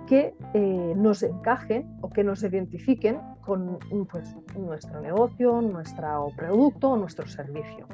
que 0.07 0.33
eh, 0.53 0.93
nos 0.95 1.23
encajen 1.23 1.97
o 2.01 2.09
que 2.09 2.23
nos 2.23 2.43
identifiquen 2.43 3.19
con 3.41 3.79
pues, 4.11 4.35
nuestro 4.57 5.01
negocio, 5.01 5.61
nuestro 5.61 6.29
producto 6.35 6.95
nuestro 6.97 7.27
servicio. 7.27 7.87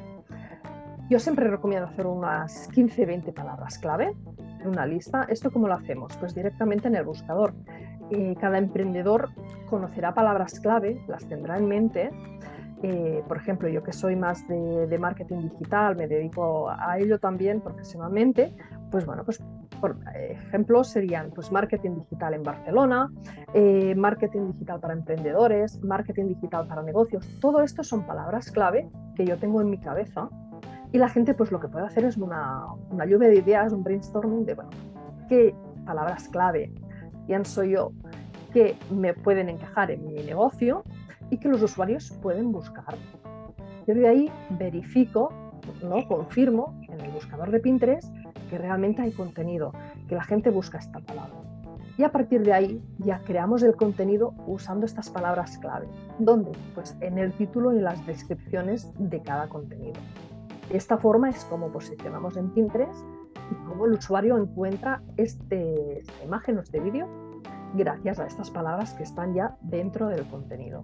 Yo 1.10 1.20
siempre 1.20 1.48
recomiendo 1.48 1.88
hacer 1.88 2.06
unas 2.06 2.70
15-20 2.72 3.34
palabras 3.34 3.80
clave 3.80 4.14
en 4.62 4.68
una 4.68 4.86
lista. 4.86 5.26
¿Esto 5.30 5.52
cómo 5.52 5.68
lo 5.68 5.76
hacemos? 5.76 6.16
Pues 6.18 6.36
directamente 6.36 6.90
en 6.90 6.96
el 6.96 7.06
buscador. 7.06 7.54
Cada 8.40 8.58
emprendedor 8.58 9.30
conocerá 9.70 10.14
palabras 10.14 10.60
clave, 10.60 11.02
las 11.08 11.26
tendrá 11.28 11.58
en 11.58 11.68
mente. 11.68 12.12
Eh, 12.84 13.24
por 13.28 13.38
ejemplo, 13.38 13.68
yo 13.70 13.84
que 13.84 13.92
soy 13.92 14.16
más 14.16 14.48
de, 14.48 14.98
marketing 15.00 15.50
digital, 15.50 15.96
me 15.96 16.08
dedico 16.08 16.70
a 16.70 17.00
ello 17.00 17.20
también 17.20 17.60
profesionalmente, 17.60 18.54
pues 18.92 19.06
bueno, 19.06 19.24
pues 19.26 19.42
por 19.80 19.98
ejemplo 20.16 20.84
serían 20.84 21.32
pues 21.32 21.52
marketing 21.52 21.96
digital 21.96 22.34
en 22.34 22.44
Barcelona, 22.44 23.12
eh, 23.54 23.96
marketing 23.96 24.52
digital 24.54 24.80
para 24.80 24.94
emprendedores, 24.94 25.82
marketing 25.84 26.28
digital 26.28 26.68
para 26.68 26.82
negocios. 26.84 27.28
Todo 27.40 27.62
esto 27.62 27.84
son 27.84 28.06
palabras 28.06 28.52
clave 28.52 28.90
que 29.16 29.26
yo 29.26 29.38
tengo 29.38 29.62
en 29.62 29.70
mi 29.70 29.80
cabeza 29.80 30.30
y 30.92 30.98
la 30.98 31.10
gente 31.10 31.34
pues 31.34 31.52
lo 31.52 31.60
que 31.60 31.68
puede 31.68 31.86
hacer 31.86 32.06
es 32.06 32.18
una, 32.18 32.66
una 32.90 33.06
lluvia 33.06 33.30
de 33.30 33.38
ideas, 33.38 33.74
un 33.74 33.84
brainstorming 33.84 34.46
de, 34.46 34.54
bueno, 34.54 34.70
qué 35.28 35.54
palabras 35.86 36.30
clave 36.30 36.72
pienso 37.28 37.64
yo 37.64 37.92
que 38.54 38.76
me 38.90 39.14
pueden 39.14 39.50
encajar 39.50 39.92
en 39.92 40.06
mi 40.06 40.14
negocio 40.24 40.84
y 41.30 41.38
que 41.38 41.50
los 41.50 41.62
usuarios 41.62 42.12
pueden 42.22 42.52
buscar. 42.52 42.96
Yo 43.86 43.94
de 43.94 44.08
ahí 44.08 44.32
verifico, 44.52 45.30
¿no? 45.84 46.08
confirmo 46.08 46.80
en 46.90 47.02
el 47.02 47.12
buscador 47.12 47.52
de 47.52 47.60
Pinterest 47.60 48.14
que 48.48 48.58
realmente 48.58 49.02
hay 49.02 49.12
contenido, 49.12 49.74
que 50.08 50.16
la 50.16 50.24
gente 50.24 50.50
busca 50.50 50.78
esta 50.78 51.00
palabra. 51.00 51.36
Y 51.98 52.04
a 52.04 52.12
partir 52.12 52.44
de 52.44 52.54
ahí 52.54 52.84
ya 53.00 53.20
creamos 53.20 53.64
el 53.64 53.76
contenido 53.76 54.34
usando 54.46 54.86
estas 54.86 55.10
palabras 55.10 55.58
clave. 55.58 55.88
¿Dónde? 56.20 56.52
Pues 56.76 56.96
en 57.02 57.18
el 57.18 57.34
título 57.34 57.74
y 57.74 57.80
las 57.80 58.06
descripciones 58.06 58.92
de 59.00 59.22
cada 59.22 59.50
contenido. 59.50 60.00
De 60.70 60.78
esta 60.78 60.98
forma 60.98 61.30
es 61.30 61.44
como 61.46 61.72
posicionamos 61.72 62.38
en 62.38 62.52
Pinterest 62.52 63.04
y 63.52 63.56
cómo 63.68 63.86
el 63.86 63.94
usuario 63.94 64.38
encuentra 64.38 65.02
este, 65.16 66.00
esta 66.00 66.24
imagen 66.24 66.58
o 66.58 66.62
este 66.62 66.80
vídeo 66.80 67.08
gracias 67.74 68.20
a 68.20 68.28
estas 68.28 68.52
palabras 68.52 68.94
que 68.94 69.04
están 69.04 69.34
ya 69.34 69.58
dentro 69.62 70.08
del 70.08 70.28
contenido. 70.28 70.84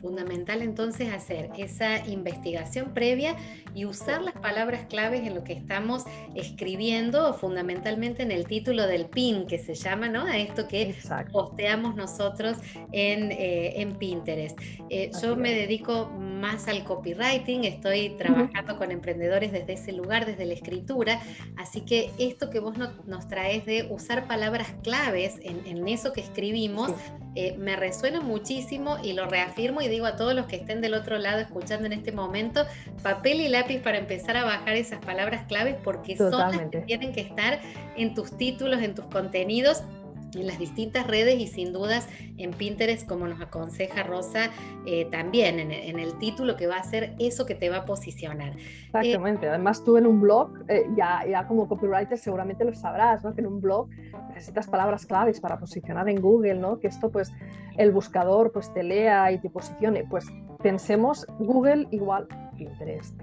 Fundamental 0.00 0.62
entonces 0.62 1.12
hacer 1.12 1.50
esa 1.58 2.06
investigación 2.06 2.92
previa 2.94 3.36
y 3.74 3.84
usar 3.84 4.22
las 4.22 4.34
palabras 4.34 4.86
claves 4.88 5.26
en 5.26 5.34
lo 5.34 5.44
que 5.44 5.52
estamos 5.52 6.04
escribiendo, 6.34 7.34
fundamentalmente 7.34 8.22
en 8.22 8.30
el 8.30 8.46
título 8.46 8.86
del 8.86 9.06
pin 9.06 9.46
que 9.46 9.58
se 9.58 9.74
llama, 9.74 10.08
¿no? 10.08 10.24
A 10.24 10.38
esto 10.38 10.66
que 10.68 10.94
posteamos 11.32 11.94
nosotros 11.94 12.56
en, 12.92 13.32
eh, 13.32 13.80
en 13.80 13.96
Pinterest. 13.96 14.58
Eh, 14.88 15.10
yo 15.22 15.36
me 15.36 15.52
dedico 15.52 16.06
más 16.06 16.68
al 16.68 16.84
copywriting, 16.84 17.64
estoy 17.64 18.10
trabajando 18.16 18.76
con 18.76 18.90
emprendedores 18.90 19.52
desde 19.52 19.74
ese 19.74 19.92
lugar, 19.92 20.26
desde 20.26 20.46
la 20.46 20.54
escritura, 20.54 21.20
así 21.56 21.82
que 21.82 22.10
esto 22.18 22.50
que 22.50 22.60
vos 22.60 22.76
nos 22.78 23.28
traes 23.28 23.66
de 23.66 23.86
usar 23.90 24.26
palabras 24.26 24.68
claves 24.82 25.38
en, 25.42 25.88
eso 25.88 26.12
que 26.12 26.20
escribimos, 26.20 26.92
eh, 27.34 27.56
me 27.58 27.74
resuena 27.74 28.20
muchísimo 28.20 28.98
y 29.02 29.12
lo 29.12 29.26
reafirmo 29.26 29.80
y 29.80 29.88
digo 29.90 30.06
a 30.06 30.16
todos 30.16 30.34
los 30.34 30.46
que 30.46 30.56
estén 30.56 30.80
del 30.80 30.94
otro 30.94 31.18
lado 31.18 31.40
escuchando 31.40 31.86
en 31.86 31.92
este 31.92 32.12
momento, 32.12 32.64
papel 33.02 33.40
y 33.40 33.48
lápiz 33.48 33.80
para 33.80 33.98
empezar 33.98 34.36
a 34.36 34.44
bajar 34.44 34.76
esas 34.76 35.04
palabras 35.04 35.46
claves 35.46 35.76
porque 35.82 36.16
son 36.16 36.30
las 36.30 36.70
que 36.70 36.78
tienen 36.80 37.12
que 37.12 37.20
estar 37.20 37.60
en 37.96 38.14
tus 38.14 38.36
títulos, 38.36 38.82
en 38.82 38.94
tus 38.94 39.04
contenidos 39.06 39.82
en 40.34 40.46
las 40.46 40.58
distintas 40.58 41.06
redes 41.06 41.38
y 41.40 41.46
sin 41.46 41.72
dudas 41.72 42.08
en 42.36 42.52
Pinterest, 42.52 43.06
como 43.06 43.26
nos 43.26 43.40
aconseja 43.40 44.02
Rosa, 44.02 44.50
eh, 44.86 45.06
también 45.10 45.58
en, 45.60 45.98
el 45.98 46.18
título 46.18 46.56
que 46.56 46.66
va 46.66 46.76
a 46.76 46.84
ser 46.84 47.14
eso 47.18 47.46
que 47.46 47.54
te 47.54 47.68
va 47.68 47.78
a 47.78 47.84
posicionar. 47.84 48.54
Exactamente, 48.86 49.48
además 49.48 49.84
tú 49.84 49.96
en 49.96 50.06
un 50.06 50.20
blog, 50.20 50.52
eh, 50.68 50.86
ya, 50.96 51.24
ya 51.28 51.46
como 51.46 51.68
copywriter 51.68 52.18
seguramente 52.18 52.64
lo 52.64 52.74
sabrás, 52.74 53.24
¿no? 53.24 53.34
que 53.34 53.40
en 53.40 53.46
un 53.46 53.60
blog 53.60 53.88
necesitas 54.28 54.68
palabras 54.68 55.06
claves 55.06 55.40
para 55.40 55.58
posicionar 55.58 56.08
en 56.08 56.20
Google, 56.20 56.54
¿no? 56.54 56.78
que 56.78 56.88
esto 56.88 57.10
pues 57.10 57.32
el 57.76 57.92
buscador 57.92 58.52
pues 58.52 58.72
te 58.72 58.82
lea 58.82 59.32
y 59.32 59.38
te 59.38 59.50
posicione, 59.50 60.04
pues 60.08 60.26
pensemos 60.62 61.26
Google 61.38 61.86
igual 61.90 62.26
Pinterest. 62.56 63.20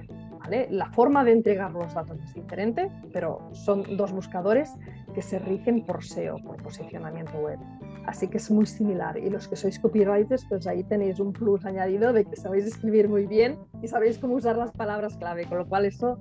La 0.70 0.89
forma 0.92 1.24
de 1.24 1.32
entregar 1.32 1.72
los 1.72 1.94
datos 1.94 2.18
es 2.24 2.34
diferente, 2.34 2.89
pero 3.13 3.50
son 3.54 3.98
dos 3.98 4.12
buscadores 4.12 4.74
que 5.13 5.22
se 5.22 5.39
rigen 5.39 5.86
por 5.86 6.04
SEO, 6.04 6.38
por 6.38 6.62
posicionamiento 6.62 7.38
web. 7.39 7.60
Así 8.06 8.27
que 8.27 8.38
es 8.38 8.50
muy 8.50 8.66
similar. 8.66 9.18
Y 9.18 9.30
los 9.30 9.48
que 9.48 9.56
sois 9.56 9.80
copywriters, 9.80 10.46
pues 10.46 10.66
ahí 10.68 10.84
tenéis 10.84 11.20
un 11.20 11.34
plus 11.34 11.66
añadido 11.66 12.13
de 12.13 12.24
que 12.25 12.36
sabéis 12.36 12.66
escribir 12.66 13.10
muy 13.10 13.25
bien 13.25 13.60
y 13.82 13.88
sabéis 13.88 14.18
cómo 14.18 14.36
usar 14.36 14.58
las 14.58 14.72
palabras 14.72 15.18
clave, 15.18 15.46
con 15.46 15.58
lo 15.58 15.68
cual 15.68 15.86
eso 15.86 16.18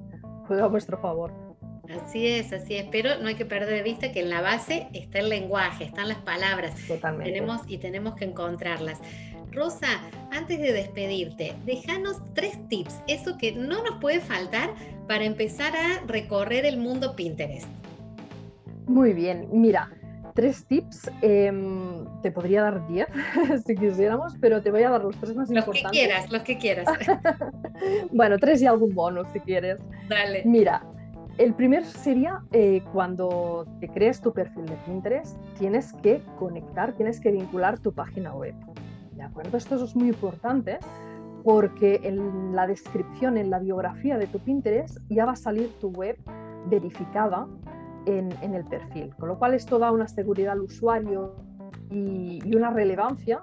juega 0.47 0.65
a 0.65 0.69
vuestro 0.69 0.99
favor. 0.99 1.33
Así 2.03 2.27
es, 2.27 2.53
así 2.53 2.75
es, 2.75 2.87
pero 2.91 3.19
no 3.21 3.29
hay 3.29 3.37
que 3.37 3.47
perder 3.47 3.69
de 3.69 3.83
vista 3.83 4.11
que 4.11 4.21
en 4.21 4.31
la 4.31 4.41
base 4.41 4.89
está 4.93 5.21
el 5.21 5.29
lenguaje, 5.29 5.85
están 5.85 6.09
las 6.09 6.19
palabras. 6.19 6.75
Totalmente. 6.89 7.33
Tenemos, 7.33 7.63
y 7.69 7.79
tenemos 7.79 8.15
que 8.15 8.25
encontrarlas. 8.25 9.01
Rosa, 9.57 9.89
antes 10.33 10.61
de 10.61 10.71
despedirte, 10.75 11.55
déjanos 11.65 12.21
tres 12.35 12.59
tips, 12.69 13.01
eso 13.09 13.39
que 13.39 13.53
no 13.53 13.83
nos 13.83 13.99
puede 14.03 14.21
faltar 14.21 14.69
para 15.09 15.25
empezar 15.25 15.73
a 15.75 16.05
recorrer 16.07 16.67
el 16.67 16.77
mundo 16.77 17.17
Pinterest. 17.17 17.67
Muy 18.87 19.15
bien, 19.15 19.49
mira, 19.51 19.91
tres 20.35 20.67
tips. 20.67 21.11
Em, 21.23 22.05
te 22.23 22.31
podría 22.31 22.65
dar 22.65 22.87
diez 22.87 23.09
si 23.67 23.75
quisiéramos, 23.75 24.35
pero 24.43 24.63
te 24.63 24.71
voy 24.71 24.83
a 24.83 24.91
dar 24.91 25.03
los 25.03 25.17
tres 25.17 25.35
más 25.35 25.49
importantes. 25.49 25.83
Los 25.83 25.91
que 25.91 25.99
quieras, 25.99 26.31
los 26.31 26.43
que 26.43 26.59
quieras. 26.59 26.87
bueno, 28.13 28.39
tres 28.39 28.61
y 28.61 28.67
algún 28.67 28.95
bonus 28.95 29.27
si 29.33 29.41
quieres. 29.41 29.81
Dale. 30.07 30.43
Mira, 30.45 30.85
el 31.39 31.55
primero 31.55 31.87
sería 31.87 32.43
eh, 32.53 32.83
cuando 32.93 33.67
te 33.81 33.89
crees 33.89 34.21
tu 34.21 34.35
perfil 34.35 34.67
de 34.67 34.77
Pinterest, 34.85 35.37
tienes 35.59 35.95
que 36.03 36.21
conectar, 36.39 36.93
tienes 36.93 37.21
que 37.21 37.31
vincular 37.31 37.79
tu 37.79 37.93
página 37.93 38.35
web. 38.35 38.55
¿De 39.17 39.23
acuerdo? 39.23 39.57
Esto 39.57 39.83
es 39.83 39.97
muy 39.97 40.09
importante 40.09 40.79
porque 41.43 42.01
en 42.03 42.55
la 42.55 42.67
descripción, 42.67 43.37
en 43.37 43.51
la 43.51 43.59
biografía 43.59 44.19
de 44.19 44.27
tu 44.27 44.39
Pinterest, 44.41 44.99
ya 45.09 45.25
va 45.25 45.33
a 45.33 45.37
salir 45.37 45.71
tu 45.81 45.91
web 45.91 46.19
verificada 46.69 47.47
en, 48.07 48.33
el 48.43 48.65
perfil. 48.65 49.15
Con 49.17 49.29
lo 49.29 49.39
cual 49.39 49.55
esto 49.55 49.79
da 49.79 49.93
una 49.93 50.09
seguridad 50.09 50.53
al 50.53 50.61
usuario 50.61 51.35
y, 51.91 52.41
y 52.45 52.57
una 52.57 52.71
relevancia 52.71 53.41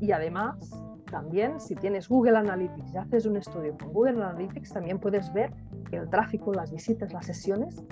y 0.00 0.12
además 0.12 0.70
también 1.10 1.60
si 1.60 1.74
tienes 1.74 2.08
Google 2.08 2.38
Analytics 2.38 2.94
y 2.94 2.96
haces 2.96 3.26
un 3.26 3.36
estudio 3.36 3.76
con 3.76 3.92
Google 3.92 4.22
Analytics, 4.22 4.72
también 4.72 4.98
puedes 4.98 5.32
ver 5.32 5.52
el 5.90 6.08
tráfico, 6.08 6.52
las 6.52 6.72
visitas, 6.72 7.12
las 7.12 7.26
sesiones 7.26 7.82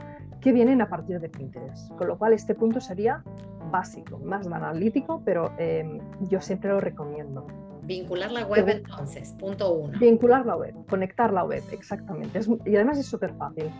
que 0.40 0.52
vienen 0.52 0.80
a 0.80 0.88
partir 0.88 1.20
de 1.20 1.28
Pinterest. 1.28 1.90
Con 1.96 2.08
lo 2.08 2.16
cual 2.16 2.32
este 2.32 2.54
punto 2.54 2.80
sería 2.80 3.22
básico, 3.70 4.18
más 4.18 4.46
analítico, 4.46 5.22
pero 5.24 5.52
em, 5.58 6.00
yo 6.28 6.40
siempre 6.40 6.70
lo 6.70 6.80
recomiendo. 6.80 7.46
Vincular 7.82 8.30
la 8.30 8.46
web 8.46 8.68
entonces, 8.68 9.34
punto 9.38 9.72
uno. 9.72 9.98
Vincular 9.98 10.44
la 10.44 10.56
web, 10.56 10.74
conectar 10.88 11.32
la 11.32 11.44
web, 11.44 11.62
exactamente. 11.72 12.40
y 12.66 12.76
además 12.76 12.98
es 12.98 13.06
súper 13.06 13.32
fácil. 13.34 13.70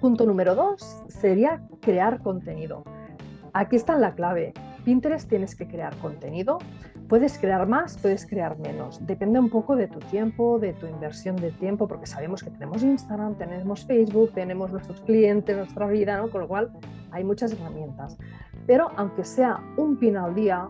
Punto 0.00 0.26
número 0.26 0.54
dos 0.54 1.02
sería 1.08 1.62
crear 1.80 2.20
contenido. 2.22 2.84
Aquí 3.52 3.76
está 3.76 3.96
la 3.96 4.14
clave. 4.14 4.54
Pinterest 4.84 5.28
tienes 5.28 5.54
que 5.54 5.66
crear 5.66 5.96
contenido. 5.96 6.58
Puedes 7.08 7.38
crear 7.38 7.66
más, 7.66 7.96
puedes 7.98 8.26
crear 8.26 8.58
menos. 8.58 9.04
Depende 9.06 9.38
un 9.38 9.48
poco 9.48 9.76
de 9.76 9.88
tu 9.88 9.98
tiempo, 9.98 10.58
de 10.58 10.72
tu 10.74 10.86
inversión 10.86 11.36
de 11.36 11.50
tiempo, 11.52 11.88
porque 11.88 12.06
sabemos 12.06 12.42
que 12.42 12.50
tenemos 12.50 12.82
Instagram, 12.82 13.36
tenemos 13.36 13.86
Facebook, 13.86 14.32
tenemos 14.34 14.70
nuestros 14.70 15.00
clientes, 15.02 15.56
nuestra 15.56 15.86
vida, 15.86 16.18
¿no? 16.18 16.30
Con 16.30 16.42
lo 16.42 16.48
cual 16.48 16.70
hay 17.10 17.24
muchas 17.24 17.52
herramientas. 17.52 18.18
Pero 18.66 18.90
aunque 18.96 19.24
sea 19.24 19.62
un 19.76 19.96
pin 19.96 20.16
al 20.16 20.34
día, 20.34 20.68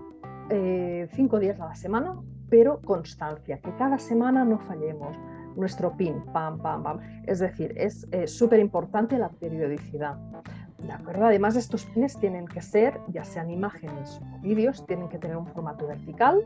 eh, 0.51 1.09
cinco 1.13 1.39
días 1.39 1.61
a 1.61 1.67
la 1.67 1.75
semana, 1.75 2.15
pero 2.49 2.81
constancia, 2.83 3.59
que 3.59 3.75
cada 3.77 3.99
semana 3.99 4.45
no 4.45 4.59
fallemos 4.61 5.17
nuestro 5.57 5.97
pin, 5.97 6.23
pam, 6.33 6.59
pam, 6.59 6.83
pam. 6.83 7.01
Es 7.27 7.41
decir, 7.41 7.75
es 7.77 8.07
súper 8.27 8.61
importante 8.61 9.19
la 9.19 9.29
periodicidad. 9.29 10.17
¿De 10.79 10.93
acuerdo? 10.93 11.27
Además, 11.27 11.57
estos 11.57 11.85
pines 11.87 12.19
tienen 12.19 12.47
que 12.47 12.63
ser, 12.63 12.99
ya 13.09 13.25
sean 13.25 13.51
imágenes 13.51 14.21
o 14.23 14.41
vídeos, 14.41 14.87
tienen 14.87 15.09
que 15.09 15.19
tener 15.19 15.37
un 15.37 15.47
formato 15.47 15.87
vertical 15.89 16.45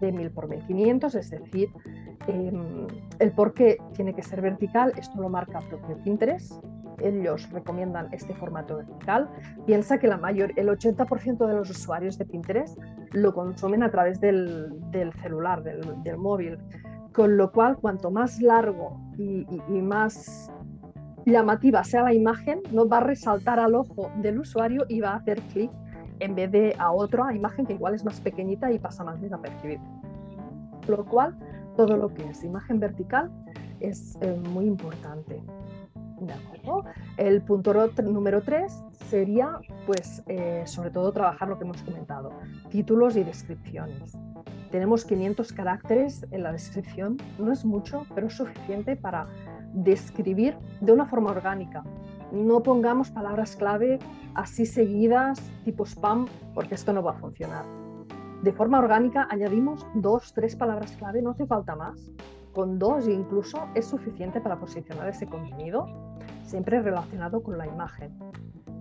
de 0.00 0.12
1000 0.12 0.30
por 0.30 0.48
1500, 0.48 1.14
es 1.14 1.30
decir, 1.30 1.70
em, 2.28 2.86
el 3.18 3.32
por 3.32 3.54
qué 3.54 3.78
tiene 3.94 4.14
que 4.14 4.22
ser 4.22 4.40
vertical, 4.40 4.92
esto 4.96 5.20
lo 5.20 5.28
marca 5.28 5.60
propio 5.60 5.96
Pinterest. 6.04 6.62
Ellos 6.98 7.50
recomiendan 7.50 8.08
este 8.12 8.34
formato 8.34 8.76
vertical. 8.76 9.28
Piensa 9.66 9.98
que 9.98 10.06
la 10.06 10.16
mayor, 10.16 10.52
el 10.56 10.68
80% 10.68 11.46
de 11.46 11.54
los 11.54 11.68
usuarios 11.68 12.16
de 12.18 12.24
Pinterest 12.24 12.78
lo 13.12 13.34
consumen 13.34 13.82
a 13.82 13.90
través 13.90 14.20
del, 14.20 14.72
celular, 15.20 15.62
del, 15.62 16.16
móvil. 16.16 16.58
Con 17.12 17.36
lo 17.36 17.52
cual, 17.52 17.76
cuanto 17.76 18.10
más 18.10 18.40
largo 18.40 18.98
y 19.18 19.80
más 19.82 20.50
llamativa 21.32 21.82
sea 21.84 22.02
la 22.02 22.14
imagen, 22.14 22.60
no 22.72 22.88
va 22.88 22.98
a 22.98 23.00
resaltar 23.00 23.58
al 23.58 23.74
ojo 23.74 24.10
del 24.16 24.38
usuario 24.38 24.84
y 24.88 25.00
va 25.00 25.10
a 25.10 25.16
hacer 25.16 25.40
clic 25.52 25.70
en 26.20 26.34
vez 26.34 26.50
de 26.50 26.74
a 26.78 26.92
otra 26.92 27.34
imagen 27.34 27.66
que 27.66 27.74
igual 27.74 27.94
es 27.94 28.04
más 28.04 28.20
pequeñita 28.20 28.72
y 28.72 28.78
pasa 28.78 29.04
más 29.04 29.20
desapercibido. 29.20 29.82
Lo 30.88 31.04
cual, 31.04 31.36
todo 31.76 31.96
lo 31.96 32.14
que 32.14 32.24
es 32.28 32.44
imagen 32.44 32.80
vertical 32.80 33.30
es 33.80 34.16
eh, 34.20 34.40
muy 34.50 34.66
importante. 34.66 35.42
¿De 36.20 36.32
acuerdo? 36.32 36.84
El 37.18 37.42
punto 37.42 37.74
número 38.02 38.40
3 38.40 38.84
sería, 39.10 39.58
pues, 39.84 40.22
eh, 40.28 40.62
sobre 40.64 40.90
todo 40.90 41.12
trabajar 41.12 41.48
lo 41.48 41.58
que 41.58 41.64
hemos 41.64 41.82
comentado, 41.82 42.30
títulos 42.70 43.16
y 43.16 43.24
descripciones. 43.24 44.16
Tenemos 44.70 45.04
500 45.04 45.52
caracteres 45.52 46.26
en 46.30 46.42
la 46.42 46.52
descripción, 46.52 47.18
no 47.38 47.52
es 47.52 47.64
mucho, 47.64 48.06
pero 48.14 48.28
es 48.28 48.34
suficiente 48.34 48.96
para 48.96 49.26
describir 49.76 50.56
de 50.80 50.92
una 50.92 51.06
forma 51.06 51.30
orgánica. 51.30 51.84
No 52.32 52.62
pongamos 52.62 53.10
palabras 53.10 53.54
clave 53.54 54.00
así 54.34 54.66
seguidas, 54.66 55.38
tipo 55.64 55.84
spam, 55.86 56.26
porque 56.54 56.74
esto 56.74 56.92
no 56.92 57.02
va 57.02 57.12
a 57.12 57.14
funcionar. 57.14 57.64
De 58.42 58.52
forma 58.52 58.78
orgánica 58.78 59.28
añadimos 59.30 59.86
dos, 59.94 60.32
tres 60.32 60.56
palabras 60.56 60.92
clave, 60.96 61.22
no 61.22 61.30
hace 61.30 61.46
falta 61.46 61.76
más. 61.76 62.10
Con 62.52 62.78
dos 62.78 63.06
incluso 63.06 63.68
es 63.74 63.86
suficiente 63.86 64.40
para 64.40 64.58
posicionar 64.58 65.08
ese 65.08 65.26
contenido, 65.26 65.86
siempre 66.42 66.80
relacionado 66.80 67.42
con 67.42 67.58
la 67.58 67.66
imagen. 67.66 68.12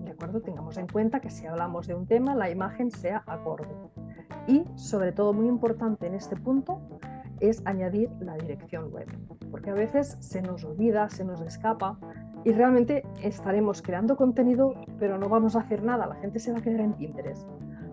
¿De 0.04 0.12
acuerdo? 0.12 0.42
Tengamos 0.42 0.78
en 0.78 0.88
cuenta 0.88 1.20
que 1.20 1.30
si 1.30 1.46
hablamos 1.46 1.88
de 1.88 1.94
un 1.94 2.06
tema, 2.06 2.36
la 2.36 2.50
imagen 2.50 2.90
sea 2.90 3.24
acorde. 3.28 3.68
Y 4.48 4.64
sobre 4.76 5.12
todo, 5.12 5.34
muy 5.34 5.48
importante 5.48 6.08
en 6.08 6.14
este 6.14 6.36
punto, 6.36 6.80
es 7.40 7.62
añadir 7.66 8.10
la 8.20 8.36
dirección 8.36 8.92
web, 8.92 9.08
porque 9.52 9.70
a 9.70 9.74
veces 9.74 10.18
se 10.20 10.42
nos 10.42 10.64
olvida, 10.64 11.10
se 11.10 11.24
nos 11.24 11.42
escapa 11.42 11.98
y 12.44 12.52
realmente 12.52 13.04
estaremos 13.22 13.82
creando 13.82 14.16
contenido, 14.16 14.76
pero 15.00 15.18
no 15.18 15.30
vamos 15.30 15.56
a 15.56 15.62
hacer 15.62 15.84
nada, 15.84 16.06
la 16.06 16.16
gente 16.16 16.40
se 16.40 16.52
va 16.52 16.60
a 16.60 16.62
quedar 16.62 16.82
en 16.82 16.94
Pinterest. 16.94 17.48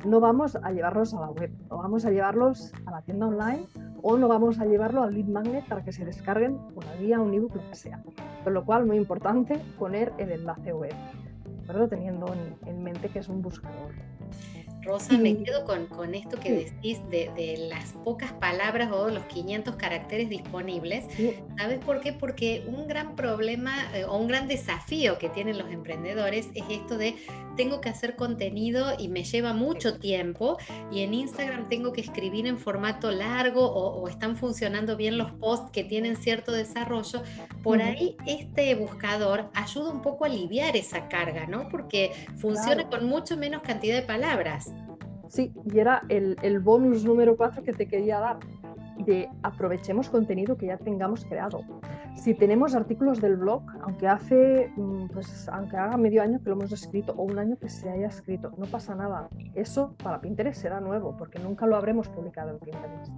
No 0.04 0.18
vamos 0.18 0.56
a 0.56 0.72
llevarlos 0.72 1.14
a 1.14 1.20
la 1.20 1.30
web, 1.30 1.52
no 1.70 1.78
vamos 1.78 2.04
a 2.04 2.10
llevarlos 2.10 2.72
a 2.86 2.90
la 2.90 3.02
tienda 3.02 3.28
online 3.28 3.66
o 4.02 4.16
no 4.16 4.26
vamos 4.26 4.58
a 4.58 4.66
llevarlo 4.66 5.02
al 5.02 5.14
lead 5.14 5.26
magnet 5.26 5.66
para 5.68 5.84
que 5.84 5.92
se 5.92 6.04
descarguen 6.04 6.58
una 6.74 6.92
guía, 6.98 7.20
un 7.20 7.32
ebook, 7.32 7.54
lo 7.54 7.68
que 7.68 7.76
sea. 7.76 8.02
Con 8.42 8.54
lo 8.54 8.64
cual, 8.64 8.84
muy 8.84 8.96
importante 8.96 9.60
poner 9.78 10.12
el 10.18 10.32
enlace 10.32 10.72
web, 10.72 10.94
¿verdad? 11.68 11.88
teniendo 11.88 12.34
en 12.66 12.82
mente 12.82 13.08
que 13.08 13.20
es 13.20 13.28
un 13.28 13.42
buscador. 13.42 13.92
Rosa, 14.82 15.16
me 15.16 15.42
quedo 15.42 15.64
con, 15.64 15.86
con 15.86 16.14
esto 16.14 16.38
que 16.40 16.52
decís 16.52 16.98
de, 17.08 17.30
de, 17.36 17.68
las 17.68 17.92
pocas 18.04 18.32
palabras 18.32 18.90
o 18.92 19.08
los 19.08 19.24
500 19.26 19.76
caracteres 19.76 20.28
disponibles. 20.28 21.04
¿Sabes 21.56 21.78
por 21.78 22.00
qué? 22.00 22.12
Porque 22.12 22.64
un 22.66 22.88
gran 22.88 23.14
problema 23.14 23.72
eh, 23.94 24.04
o 24.04 24.16
un 24.16 24.26
gran 24.26 24.48
desafío 24.48 25.18
que 25.18 25.28
tienen 25.28 25.58
los 25.58 25.70
emprendedores 25.70 26.48
es 26.54 26.64
esto 26.68 26.98
de 26.98 27.14
tengo 27.56 27.80
que 27.80 27.88
hacer 27.88 28.16
contenido 28.16 28.92
y 28.98 29.08
me 29.08 29.24
lleva 29.24 29.52
mucho 29.52 29.98
tiempo 29.98 30.58
y 30.90 31.00
en 31.00 31.14
Instagram 31.14 31.68
tengo 31.68 31.92
que 31.92 32.00
escribir 32.00 32.46
en 32.46 32.58
formato 32.58 33.10
largo 33.10 33.66
o, 33.66 34.08
están 34.08 34.36
funcionando 34.36 34.96
bien 34.96 35.18
los 35.18 35.30
posts 35.32 35.70
que 35.70 35.84
tienen 35.84 36.16
cierto 36.16 36.52
desarrollo. 36.52 37.22
Por 37.62 37.80
ahí 37.80 38.16
este 38.26 38.74
buscador 38.74 39.50
ayuda 39.54 39.90
un 39.90 40.02
poco 40.02 40.24
a 40.24 40.28
aliviar 40.28 40.76
esa 40.76 41.08
carga, 41.08 41.46
¿no? 41.46 41.68
Porque 41.68 42.12
funciona 42.36 42.88
con 42.88 43.06
mucho 43.06 43.36
menos 43.36 43.62
cantidad 43.62 43.96
de 43.96 44.02
palabras. 44.02 44.72
Sí, 45.28 45.52
y 45.72 45.78
era 45.78 46.02
el, 46.08 46.36
el 46.42 46.60
bonus 46.60 47.04
número 47.04 47.36
4 47.36 47.62
que 47.62 47.72
te 47.72 47.86
quería 47.86 48.18
dar, 48.18 48.38
de 48.98 49.28
aprovechemos 49.42 50.10
contenido 50.10 50.56
que 50.56 50.66
ya 50.66 50.76
tengamos 50.76 51.24
creado. 51.24 51.64
Si 52.14 52.34
tenemos 52.34 52.74
artículos 52.74 53.20
del 53.20 53.36
blog, 53.36 53.62
aunque 53.82 54.06
hace, 54.06 54.72
mm, 54.76 55.08
pues, 55.12 55.48
aunque 55.48 55.76
haga 55.76 55.96
medio 55.96 56.22
año 56.22 56.38
que 56.40 56.50
lo 56.50 56.56
hemos 56.56 56.70
escrito 56.70 57.14
o 57.16 57.22
un 57.22 57.38
año 57.38 57.56
que 57.56 57.68
se 57.68 57.90
haya 57.90 58.06
escrito, 58.06 58.52
no 58.56 58.66
pasa 58.66 58.94
nada. 58.94 59.28
Eso 59.54 59.94
para 60.02 60.20
Pinterest 60.20 60.60
será 60.60 60.80
nuevo, 60.80 61.16
porque 61.16 61.38
nunca 61.38 61.66
lo 61.66 61.76
habremos 61.76 62.08
publicado 62.08 62.50
en 62.50 62.58
Pinterest. 62.58 63.12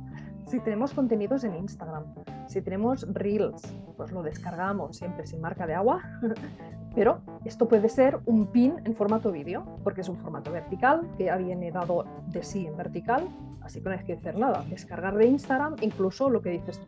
Si 0.47 0.61
tenemos 0.61 0.95
contenidos 0.95 1.45
en 1.45 1.55
Instagram, 1.57 2.05
si 2.47 2.63
tenemos 2.63 3.07
Reels, 3.13 3.63
pues 3.97 4.13
lo 4.13 4.23
descargamos 4.23 4.97
siempre 4.97 5.27
sin 5.27 5.41
marca 5.41 5.67
de 5.67 5.75
agua, 5.75 6.01
pero 6.95 7.21
esto 7.45 7.67
puede 7.67 7.89
ser 7.89 8.21
un 8.27 8.47
pin 8.47 8.75
en 8.85 8.95
formato 8.95 9.33
vídeo, 9.33 9.65
porque 9.83 10.03
es 10.03 10.09
un 10.09 10.17
formato 10.17 10.53
vertical 10.53 11.11
que 11.19 11.25
ya 11.25 11.37
viene 11.37 11.73
dado 11.73 12.05
de 12.29 12.43
sí 12.43 12.67
en 12.67 12.77
vertical, 12.77 13.29
así 13.63 13.81
que 13.81 13.89
no 13.89 13.97
hay 13.97 14.05
que 14.05 14.15
hacer 14.15 14.39
nada. 14.39 14.65
Descargar 14.71 15.17
de 15.17 15.27
Instagram, 15.27 15.77
incluso 15.81 16.31
lo 16.31 16.41
que 16.41 16.51
dices 16.51 16.81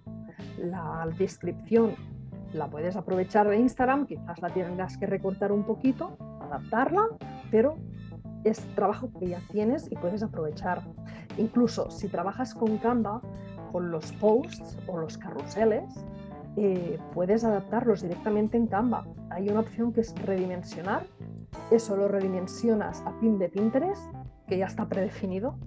la 0.59 1.09
descripción 1.19 1.95
la 2.53 2.69
puedes 2.69 2.97
aprovechar 2.97 3.49
de 3.49 3.59
Instagram, 3.59 4.07
quizás 4.07 4.41
la 4.41 4.51
tengas 4.51 4.97
que 4.97 5.07
recortar 5.07 5.53
un 5.53 5.65
poquito, 5.65 6.17
adaptarla, 6.41 7.09
pero 7.51 7.77
es 8.45 8.61
trabajo 8.75 9.11
que 9.19 9.29
ya 9.29 9.41
tienes 9.51 9.91
y 9.91 9.97
puedes 9.97 10.23
aprovechar. 10.23 10.83
Incluso 11.37 11.91
si 11.91 12.09
trabajas 12.09 12.55
con 12.55 12.79
Canva, 12.79 13.21
con 13.73 13.91
los 13.91 14.13
posts 14.13 14.79
o 14.87 14.99
los 14.99 15.19
carruseles, 15.19 15.85
eh, 16.57 16.99
puedes 17.13 17.45
adaptarlos 17.45 18.03
directamente 18.03 18.57
en 18.57 18.67
Canva. 18.67 19.05
Hay 19.31 19.49
una 19.49 19.61
opción 19.61 19.93
que 19.93 20.01
es 20.01 20.15
redimensionar. 20.25 21.05
Eso 21.71 21.97
lo 21.97 22.09
redimensionas 22.09 23.03
a 23.05 23.19
pin 23.21 23.39
de 23.39 23.49
Pinterest, 23.49 24.03
que 24.47 24.59
ya 24.59 24.67
está 24.67 24.87
predefinido, 24.89 25.59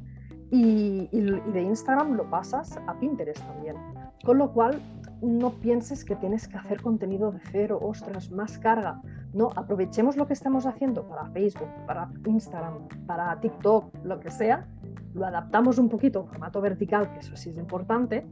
y, 0.49 1.09
y 1.11 1.21
de 1.21 1.61
Instagram 1.61 2.13
lo 2.13 2.29
pasas 2.29 2.77
a 2.87 2.97
Pinterest 2.99 3.45
también. 3.45 3.75
Con 4.23 4.37
lo 4.37 4.51
cual, 4.51 4.81
no 5.21 5.51
pienses 5.51 6.05
que 6.05 6.15
tienes 6.15 6.47
que 6.47 6.57
hacer 6.57 6.81
contenido 6.81 7.31
de 7.31 7.39
cero, 7.51 7.79
ostras, 7.81 8.31
más 8.31 8.57
carga. 8.57 9.01
No, 9.33 9.49
aprovechemos 9.55 10.17
lo 10.17 10.27
que 10.27 10.33
estamos 10.33 10.65
haciendo 10.65 11.07
para 11.07 11.25
Facebook, 11.31 11.69
para 11.85 12.09
Instagram, 12.25 12.87
para 13.05 13.39
TikTok, 13.39 13.93
lo 14.03 14.19
que 14.19 14.31
sea, 14.31 14.67
lo 15.13 15.25
adaptamos 15.25 15.77
un 15.77 15.89
poquito 15.89 16.25
formato 16.25 16.61
vertical, 16.61 17.11
que 17.11 17.19
eso 17.19 17.35
sí 17.35 17.49
es 17.49 17.57
importante, 17.57 18.25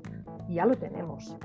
y 0.48 0.56
ya 0.56 0.66
lo 0.66 0.76
tenemos. 0.76 1.38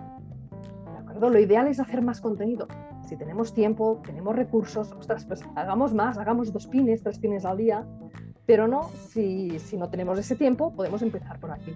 ¿De 0.93 0.99
acuerdo? 0.99 1.31
Lo 1.31 1.39
ideal 1.39 1.67
es 1.69 1.81
hacer 1.81 2.03
más 2.03 2.21
contenido. 2.21 2.67
Si 3.07 3.17
tenemos 3.17 3.53
tiempo, 3.53 4.01
tenemos 4.05 4.37
recursos, 4.37 4.93
ostras, 4.93 5.25
pues 5.25 5.45
hagamos 5.55 5.93
más, 5.93 6.19
hagamos 6.19 6.53
dos 6.53 6.67
pines, 6.67 7.03
tres 7.03 7.19
pines 7.19 7.45
al 7.45 7.59
día, 7.59 7.85
pero 8.47 8.69
no, 8.69 8.91
si, 9.09 9.59
si 9.59 9.77
no 9.77 9.89
tenemos 9.89 10.19
ese 10.19 10.37
tiempo, 10.37 10.75
podemos 10.75 11.03
empezar 11.03 11.39
por 11.39 11.53
aquí. 11.53 11.75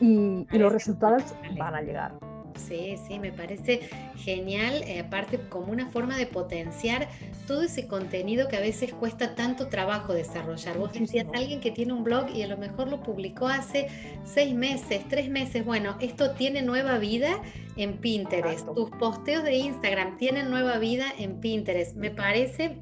y 0.00 0.58
los 0.58 0.72
resultados 0.72 1.22
van 1.56 1.74
a 1.74 1.82
llegar. 1.82 2.12
Sí, 2.56 2.96
sí, 3.06 3.18
me 3.18 3.32
parece 3.32 3.80
genial, 4.16 4.82
eh, 4.86 5.00
aparte 5.00 5.38
como 5.48 5.72
una 5.72 5.88
forma 5.90 6.16
de 6.16 6.26
potenciar 6.26 7.08
todo 7.46 7.62
ese 7.62 7.86
contenido 7.86 8.48
que 8.48 8.56
a 8.56 8.60
veces 8.60 8.92
cuesta 8.92 9.34
tanto 9.34 9.68
trabajo 9.68 10.12
desarrollar. 10.12 10.78
Vos 10.78 10.92
decías, 10.92 11.26
alguien 11.34 11.60
que 11.60 11.70
tiene 11.70 11.92
un 11.92 12.04
blog 12.04 12.30
y 12.30 12.42
a 12.42 12.46
lo 12.46 12.56
mejor 12.56 12.88
lo 12.88 13.02
publicó 13.02 13.48
hace 13.48 13.88
seis 14.24 14.54
meses, 14.54 15.06
tres 15.08 15.30
meses, 15.30 15.64
bueno, 15.64 15.96
esto 16.00 16.32
tiene 16.32 16.62
nueva 16.62 16.98
vida 16.98 17.40
en 17.76 17.98
Pinterest. 17.98 18.66
Tus 18.74 18.90
posteos 18.90 19.44
de 19.44 19.54
Instagram 19.54 20.16
tienen 20.16 20.50
nueva 20.50 20.78
vida 20.78 21.06
en 21.18 21.40
Pinterest. 21.40 21.96
Me 21.96 22.10
parece 22.10 22.78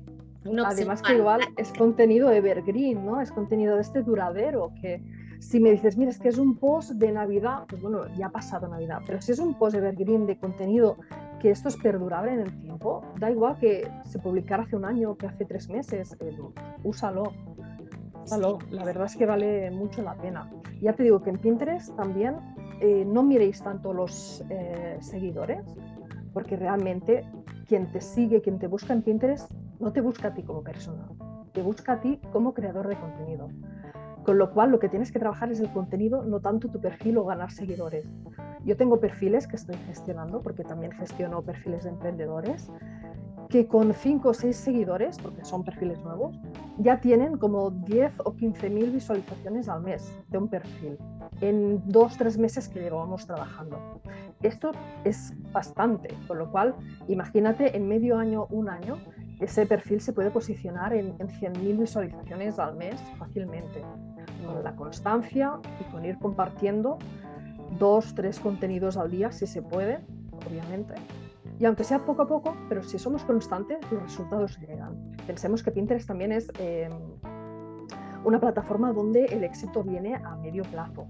Además 0.64 1.02
que 1.02 1.16
igual 1.16 1.40
es 1.56 1.72
contenido 1.72 2.30
evergreen, 2.30 3.04
¿no? 3.04 3.20
Es 3.20 3.30
contenido 3.30 3.74
de 3.76 3.82
este 3.82 4.02
duradero 4.02 4.72
que 4.80 5.02
Si 5.40 5.58
me 5.58 5.70
dices, 5.70 5.96
mira, 5.96 6.10
es 6.10 6.18
que 6.18 6.28
es 6.28 6.36
un 6.36 6.56
post 6.56 6.92
de 6.92 7.12
Navidad, 7.12 7.64
pues 7.66 7.80
bueno, 7.80 8.06
ya 8.14 8.26
ha 8.26 8.30
pasado 8.30 8.68
Navidad, 8.68 8.98
pero 9.06 9.22
si 9.22 9.32
es 9.32 9.38
un 9.38 9.54
post 9.54 9.74
evergreen 9.74 10.26
de 10.26 10.38
contenido 10.38 10.98
que 11.40 11.50
esto 11.50 11.70
es 11.70 11.78
perdurable 11.78 12.34
en 12.34 12.40
el 12.40 12.60
tiempo, 12.60 13.02
da 13.18 13.30
igual 13.30 13.58
que 13.58 13.90
se 14.04 14.18
publicara 14.18 14.64
hace 14.64 14.76
un 14.76 14.84
año, 14.84 15.16
que 15.16 15.26
hace 15.26 15.46
tres 15.46 15.70
meses, 15.70 16.14
eh, 16.20 16.36
úsalo. 16.84 17.32
Úsalo. 18.24 18.58
La 18.70 18.84
verdad 18.84 19.06
es 19.06 19.16
que 19.16 19.24
vale 19.24 19.70
mucho 19.70 20.02
la 20.02 20.14
pena. 20.14 20.50
Ya 20.82 20.92
te 20.92 21.04
digo 21.04 21.22
que 21.22 21.30
en 21.30 21.38
Pinterest 21.38 21.96
también 21.96 22.36
eh, 22.82 23.04
no 23.06 23.22
miréis 23.22 23.62
tanto 23.62 23.94
los 23.94 24.44
eh, 24.50 24.98
seguidores, 25.00 25.64
porque 26.34 26.56
realmente 26.56 27.24
quien 27.66 27.90
te 27.90 28.02
sigue, 28.02 28.42
quien 28.42 28.58
te 28.58 28.66
busca 28.66 28.92
en 28.92 29.00
Pinterest, 29.00 29.50
no 29.80 29.92
te 29.92 30.00
busca 30.00 30.28
a 30.28 30.34
ti 30.34 30.42
como 30.42 30.62
persona, 30.62 31.08
te 31.52 31.62
busca 31.62 31.94
a 31.94 32.00
ti 32.00 32.20
como 32.32 32.54
creador 32.54 32.86
de 32.86 32.96
contenido. 32.96 33.48
Con 34.24 34.36
lo 34.36 34.52
cual, 34.52 34.70
lo 34.70 34.78
que 34.78 34.90
tienes 34.90 35.10
que 35.10 35.18
trabajar 35.18 35.50
es 35.50 35.60
el 35.60 35.72
contenido, 35.72 36.22
no 36.24 36.40
tanto 36.40 36.68
tu 36.68 36.80
perfil 36.80 37.16
o 37.18 37.24
ganar 37.24 37.50
seguidores. 37.50 38.06
Yo 38.64 38.76
tengo 38.76 39.00
perfiles 39.00 39.46
que 39.46 39.56
estoy 39.56 39.76
gestionando, 39.86 40.42
porque 40.42 40.62
también 40.62 40.92
gestiono 40.92 41.42
perfiles 41.42 41.84
de 41.84 41.90
emprendedores, 41.90 42.70
que 43.48 43.66
con 43.66 43.92
5 43.92 44.28
o 44.28 44.34
6 44.34 44.54
seguidores, 44.54 45.18
porque 45.18 45.44
son 45.44 45.64
perfiles 45.64 46.00
nuevos, 46.04 46.38
ya 46.78 47.00
tienen 47.00 47.38
como 47.38 47.70
10 47.70 48.12
o 48.24 48.36
15 48.36 48.70
mil 48.70 48.90
visualizaciones 48.92 49.68
al 49.68 49.82
mes 49.82 50.16
de 50.28 50.38
un 50.38 50.48
perfil, 50.48 50.98
en 51.40 51.82
2-3 51.88 52.38
meses 52.38 52.68
que 52.68 52.80
llevamos 52.80 53.26
trabajando. 53.26 54.00
Esto 54.42 54.70
es 55.04 55.34
bastante, 55.52 56.08
con 56.28 56.38
lo 56.38 56.50
cual, 56.50 56.76
imagínate 57.08 57.76
en 57.76 57.88
medio 57.88 58.18
año, 58.18 58.46
un 58.50 58.68
año, 58.68 58.98
ese 59.40 59.66
perfil 59.66 60.00
se 60.00 60.12
puede 60.12 60.30
posicionar 60.30 60.92
en, 60.92 61.14
en 61.18 61.28
100.000 61.28 61.78
visualizaciones 61.78 62.58
al 62.58 62.76
mes 62.76 63.00
fácilmente, 63.18 63.82
con 64.44 64.62
la 64.62 64.74
constancia 64.76 65.58
y 65.80 65.84
con 65.90 66.04
ir 66.04 66.18
compartiendo 66.18 66.98
dos, 67.78 68.14
tres 68.14 68.38
contenidos 68.40 68.96
al 68.96 69.10
día, 69.10 69.32
si 69.32 69.46
se 69.46 69.62
puede, 69.62 70.00
obviamente. 70.46 70.94
Y 71.58 71.66
aunque 71.66 71.84
sea 71.84 71.98
poco 71.98 72.22
a 72.22 72.26
poco, 72.26 72.56
pero 72.68 72.82
si 72.82 72.98
somos 72.98 73.22
constantes, 73.24 73.78
los 73.90 74.02
resultados 74.02 74.58
llegan. 74.60 75.14
Pensemos 75.26 75.62
que 75.62 75.70
Pinterest 75.70 76.06
también 76.06 76.32
es 76.32 76.50
em, 76.58 76.92
una 78.24 78.40
plataforma 78.40 78.92
donde 78.92 79.26
el 79.26 79.44
éxito 79.44 79.82
viene 79.82 80.14
a 80.16 80.36
medio 80.36 80.62
plazo. 80.64 81.06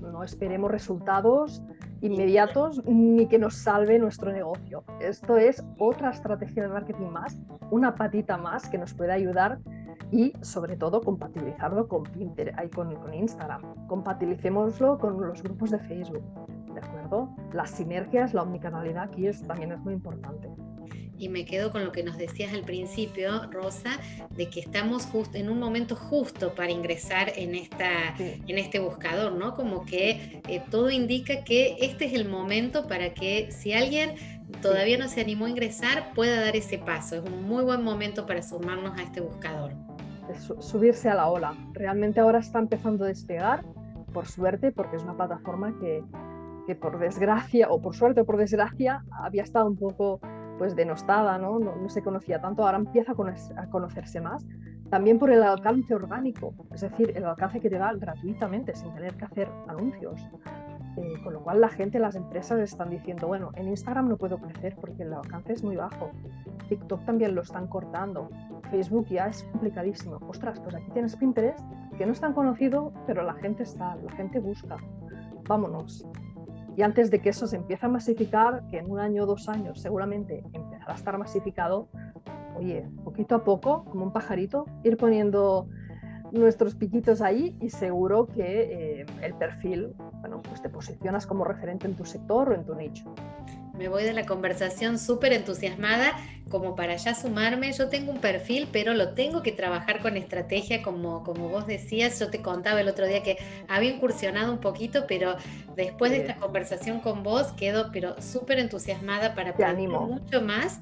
No 0.00 0.22
esperemos 0.22 0.70
resultados 0.70 1.62
inmediatos 2.00 2.82
ni 2.86 3.26
que 3.26 3.38
nos 3.38 3.54
salve 3.54 3.98
nuestro 3.98 4.32
negocio. 4.32 4.84
Esto 5.00 5.36
es 5.36 5.64
otra 5.78 6.10
estrategia 6.10 6.62
de 6.64 6.68
marketing 6.68 7.06
más, 7.06 7.38
una 7.70 7.94
patita 7.94 8.36
más 8.36 8.68
que 8.68 8.78
nos 8.78 8.94
puede 8.94 9.12
ayudar 9.12 9.58
y 10.10 10.32
sobre 10.42 10.76
todo 10.76 11.00
compatibilizarlo 11.00 11.88
con 11.88 12.04
Pinterest, 12.04 12.74
con, 12.74 12.94
con 12.94 13.14
Instagram. 13.14 13.86
Compatibilicémoslo 13.86 14.98
con 14.98 15.20
los 15.20 15.42
grupos 15.42 15.70
de 15.70 15.78
Facebook. 15.80 16.22
¿De 16.72 16.80
acuerdo? 16.80 17.34
Las 17.52 17.70
sinergias, 17.70 18.34
la 18.34 18.42
omnicanalidad 18.42 19.04
aquí 19.04 19.26
es, 19.26 19.42
también 19.42 19.72
es 19.72 19.80
muy 19.80 19.94
importante 19.94 20.53
y 21.18 21.28
me 21.28 21.44
quedo 21.44 21.70
con 21.70 21.84
lo 21.84 21.92
que 21.92 22.02
nos 22.02 22.16
decías 22.16 22.52
al 22.52 22.62
principio, 22.62 23.50
Rosa, 23.50 23.98
de 24.30 24.48
que 24.48 24.60
estamos 24.60 25.06
justo 25.06 25.38
en 25.38 25.48
un 25.48 25.58
momento 25.58 25.96
justo 25.96 26.54
para 26.54 26.70
ingresar 26.70 27.32
en, 27.36 27.54
esta, 27.54 28.14
en 28.18 28.58
este 28.58 28.78
buscador, 28.78 29.32
¿no? 29.32 29.54
Como 29.54 29.84
que 29.84 30.42
eh, 30.48 30.62
todo 30.70 30.90
indica 30.90 31.44
que 31.44 31.76
este 31.80 32.06
es 32.06 32.14
el 32.14 32.28
momento 32.28 32.86
para 32.86 33.14
que 33.14 33.50
si 33.50 33.72
alguien 33.72 34.14
todavía 34.60 34.98
no 34.98 35.08
se 35.08 35.20
animó 35.20 35.46
a 35.46 35.50
ingresar, 35.50 36.12
pueda 36.14 36.40
dar 36.40 36.56
ese 36.56 36.78
paso. 36.78 37.16
Es 37.16 37.22
un 37.24 37.44
muy 37.46 37.64
buen 37.64 37.82
momento 37.82 38.26
para 38.26 38.42
sumarnos 38.42 38.98
a 38.98 39.02
este 39.02 39.20
buscador. 39.20 39.72
subirse 40.60 41.08
a 41.08 41.14
la 41.14 41.28
ola. 41.28 41.54
Realmente 41.72 42.20
ahora 42.20 42.38
está 42.38 42.58
empezando 42.58 43.04
a 43.04 43.08
despegar, 43.08 43.64
por 44.12 44.26
suerte, 44.26 44.72
porque 44.72 44.96
es 44.96 45.02
una 45.02 45.16
plataforma 45.16 45.74
que, 45.80 46.02
que 46.66 46.74
por 46.74 46.98
desgracia, 46.98 47.68
o 47.68 47.80
por 47.80 47.94
suerte 47.94 48.20
o 48.20 48.24
por 48.24 48.36
desgracia, 48.36 49.04
había 49.10 49.42
estado 49.42 49.66
un 49.66 49.76
poco 49.76 50.20
pues 50.58 50.76
denostada, 50.76 51.38
¿no? 51.38 51.58
No, 51.58 51.88
se 51.88 52.02
conocía 52.02 52.40
tanto, 52.40 52.64
ahora 52.64 52.78
empieza 52.78 53.12
a 53.12 53.66
conocerse 53.70 54.20
más. 54.20 54.46
También 54.90 55.18
por 55.18 55.30
el 55.30 55.42
alcance 55.42 55.94
orgánico, 55.94 56.54
es 56.72 56.82
decir, 56.82 57.12
el 57.16 57.24
alcance 57.24 57.60
que 57.60 57.70
te 57.70 57.78
da 57.78 57.92
gratuitamente, 57.94 58.74
sin 58.74 58.92
tener 58.94 59.14
que 59.14 59.24
hacer 59.24 59.48
anuncios. 59.66 60.28
Eh, 60.96 61.20
con 61.24 61.32
lo 61.32 61.40
cual 61.42 61.60
la 61.60 61.68
gente, 61.68 61.98
las 61.98 62.14
empresas 62.14 62.60
están 62.60 62.90
diciendo, 62.90 63.26
bueno, 63.26 63.50
en 63.54 63.68
Instagram 63.68 64.08
no 64.08 64.16
puedo 64.16 64.38
crecer 64.38 64.76
porque 64.80 65.02
el 65.02 65.12
alcance 65.12 65.54
es 65.54 65.64
muy 65.64 65.74
bajo. 65.74 66.10
TikTok 66.68 67.04
también 67.04 67.34
lo 67.34 67.42
están 67.42 67.66
cortando. 67.66 68.28
Facebook 68.70 69.06
ya 69.08 69.26
es 69.26 69.42
complicadísimo. 69.44 70.20
Ostras, 70.28 70.60
pues 70.60 70.74
aquí 70.76 70.90
tienes 70.92 71.16
Pinterest, 71.16 71.64
que 71.98 72.06
no 72.06 72.12
es 72.12 72.20
tan 72.20 72.32
conocido, 72.32 72.92
pero 73.06 73.24
la 73.24 73.34
gente 73.34 73.64
está, 73.64 73.96
la 73.96 74.12
gente 74.12 74.38
busca. 74.38 74.76
Vámonos. 75.48 76.06
Y 76.76 76.82
antes 76.82 77.10
de 77.10 77.20
que 77.20 77.30
eso 77.30 77.46
se 77.46 77.56
empiece 77.56 77.86
a 77.86 77.88
masificar, 77.88 78.66
que 78.68 78.78
en 78.78 78.90
un 78.90 78.98
año 78.98 79.24
o 79.24 79.26
dos 79.26 79.48
años 79.48 79.80
seguramente 79.80 80.42
empezará 80.52 80.92
a 80.92 80.96
estar 80.96 81.18
masificado, 81.18 81.88
oye, 82.56 82.88
poquito 83.04 83.36
a 83.36 83.44
poco, 83.44 83.84
como 83.84 84.04
un 84.04 84.12
pajarito, 84.12 84.66
ir 84.82 84.96
poniendo 84.96 85.68
nuestros 86.32 86.74
piquitos 86.74 87.20
ahí 87.22 87.56
y 87.60 87.70
seguro 87.70 88.26
que 88.26 89.00
eh, 89.00 89.06
el 89.22 89.34
perfil, 89.34 89.94
bueno, 90.20 90.42
pues 90.42 90.60
te 90.60 90.68
posicionas 90.68 91.26
como 91.26 91.44
referente 91.44 91.86
en 91.86 91.94
tu 91.94 92.04
sector 92.04 92.50
o 92.50 92.54
en 92.54 92.64
tu 92.64 92.74
nicho 92.74 93.14
me 93.76 93.88
voy 93.88 94.04
de 94.04 94.12
la 94.12 94.24
conversación 94.26 94.98
súper 94.98 95.32
entusiasmada 95.32 96.12
como 96.48 96.76
para 96.76 96.96
ya 96.96 97.14
sumarme. 97.14 97.72
Yo 97.72 97.88
tengo 97.88 98.12
un 98.12 98.20
perfil, 98.20 98.68
pero 98.70 98.94
lo 98.94 99.14
tengo 99.14 99.42
que 99.42 99.52
trabajar 99.52 100.00
con 100.00 100.16
estrategia, 100.16 100.82
como, 100.82 101.24
como 101.24 101.48
vos 101.48 101.66
decías. 101.66 102.20
Yo 102.20 102.30
te 102.30 102.40
contaba 102.40 102.80
el 102.80 102.88
otro 102.88 103.06
día 103.06 103.22
que 103.22 103.38
había 103.68 103.90
incursionado 103.90 104.52
un 104.52 104.60
poquito, 104.60 105.06
pero 105.08 105.36
después 105.76 106.12
de 106.12 106.18
esta 106.18 106.36
conversación 106.36 107.00
con 107.00 107.22
vos 107.22 107.52
quedo 107.52 107.90
pero 107.92 108.20
súper 108.22 108.58
entusiasmada 108.58 109.34
para 109.34 109.50
aprender 109.50 109.88
mucho 109.88 110.40
más. 110.42 110.80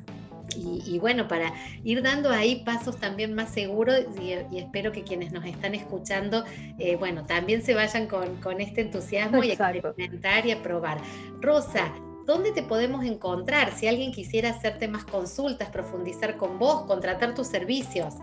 Y, 0.54 0.98
bueno, 0.98 1.28
para 1.28 1.54
ir 1.82 2.02
dando 2.02 2.28
ahí 2.28 2.62
pasos 2.62 2.98
también 2.98 3.32
más 3.32 3.54
seguros 3.54 4.00
y, 4.20 4.32
espero 4.58 4.92
que 4.92 5.02
quienes 5.02 5.32
nos 5.32 5.46
están 5.46 5.74
escuchando, 5.74 6.44
eh, 6.78 6.96
bueno, 6.96 7.24
también 7.24 7.62
se 7.62 7.72
vayan 7.72 8.06
con, 8.06 8.36
con 8.36 8.60
este 8.60 8.82
entusiasmo 8.82 9.42
y 9.42 9.50
a 9.50 9.54
experimentar 9.54 10.44
y 10.44 10.50
a 10.50 10.62
probar. 10.62 10.98
Rosa, 11.40 11.90
¿dónde 12.26 12.52
te 12.52 12.62
podemos 12.62 13.04
encontrar 13.04 13.72
si 13.72 13.88
alguien 13.88 14.12
quisiera 14.12 14.50
hacerte 14.50 14.88
más 14.88 15.04
consultas, 15.04 15.70
profundizar 15.70 16.36
con 16.36 16.58
vos, 16.58 16.82
contratar 16.82 17.34
tus 17.34 17.46
servicios? 17.46 18.14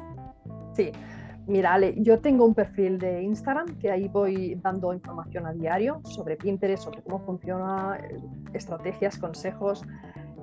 Sí, 0.74 0.92
mira, 1.48 1.74
Ale, 1.74 1.96
yo 1.98 2.20
tengo 2.20 2.46
un 2.46 2.54
perfil 2.54 3.00
de 3.00 3.24
Instagram 3.24 3.78
que 3.80 3.92
ahí 3.92 4.08
voy 4.08 4.56
dando 4.56 4.94
información 4.94 5.46
a 5.46 5.54
diario 5.54 6.02
sobre 6.06 6.38
Pinterest, 6.38 6.84
sobre 6.84 7.02
cómo 7.02 7.20
funciona, 7.26 7.98
eh, 7.98 8.18
estrategias, 8.54 9.18
consejos 9.18 9.84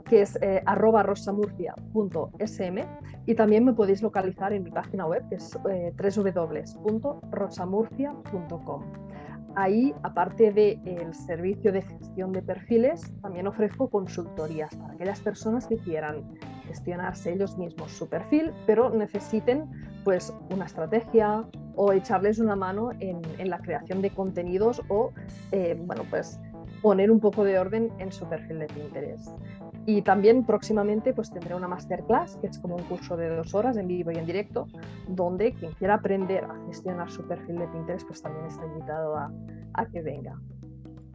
que 0.09 0.23
es 0.23 0.39
eh, 0.41 0.63
arroba 0.67 1.03
rosamurcia.sm 1.03 2.79
y 3.27 3.35
también 3.35 3.65
me 3.65 3.73
podéis 3.73 4.03
localizar 4.03 4.53
en 4.53 4.63
mi 4.63 4.71
página 4.71 5.05
web 5.07 5.29
que 5.29 5.35
es 5.37 5.59
eh, 5.69 5.93
www.rosamurcia.com. 5.99 8.83
Ahí, 9.59 9.95
aparte 10.03 10.53
del 10.53 11.15
servicio 11.15 11.73
de 11.73 11.81
gestión 11.81 12.31
de 12.33 12.43
perfiles, 12.43 13.11
también 13.23 13.47
ofrezco 13.47 13.89
consultorías 13.89 14.77
para 14.77 14.93
aquellas 14.93 15.21
personas 15.21 15.67
que 15.67 15.79
quieran 15.79 16.31
gestionarse 16.67 17.33
ellos 17.33 17.57
mismos 17.57 17.91
su 17.91 18.07
perfil, 18.07 18.53
pero 18.67 18.91
necesiten 18.91 19.65
pues 20.05 20.31
una 20.53 20.67
estrategia 20.67 21.47
o 21.75 21.91
echarles 21.93 22.39
una 22.39 22.55
mano 22.55 22.91
en, 23.01 23.23
la 23.49 23.59
creación 23.59 24.03
de 24.03 24.11
contenidos 24.11 24.83
o 24.89 25.13
eh, 25.53 25.75
bueno, 25.87 26.03
pues 26.11 26.39
poner 26.83 27.11
un 27.11 27.19
poco 27.19 27.43
de 27.43 27.59
orden 27.59 27.91
en 27.99 28.13
su 28.13 28.29
perfil 28.29 28.59
de 28.59 28.67
Pinterest. 28.67 29.31
Y 29.87 30.03
también 30.03 30.45
próximamente 30.45 31.15
pues 31.15 31.31
tendré 31.31 31.55
una 31.55 31.69
masterclass, 31.69 32.37
que 32.37 32.49
es 32.49 32.59
como 32.59 32.75
un 32.75 32.83
curso 32.83 33.17
de 33.17 33.29
dos 33.29 33.55
horas 33.55 33.77
en 33.77 33.87
vivo 33.87 34.11
y 34.11 34.17
en 34.17 34.27
directo, 34.27 34.67
donde 35.09 35.53
quien 35.53 35.73
quiera 35.73 35.95
aprender 35.95 36.45
a 36.45 36.57
gestionar 36.67 37.11
su 37.11 37.27
perfil 37.27 37.59
de 37.59 37.69
Pinterest 37.69 38.07
pues 38.07 38.21
también 38.21 38.47
está 38.47 38.67
invitado 38.67 39.17
a, 39.17 39.31
a 39.75 39.87
que 39.87 40.03
venga. 40.03 40.37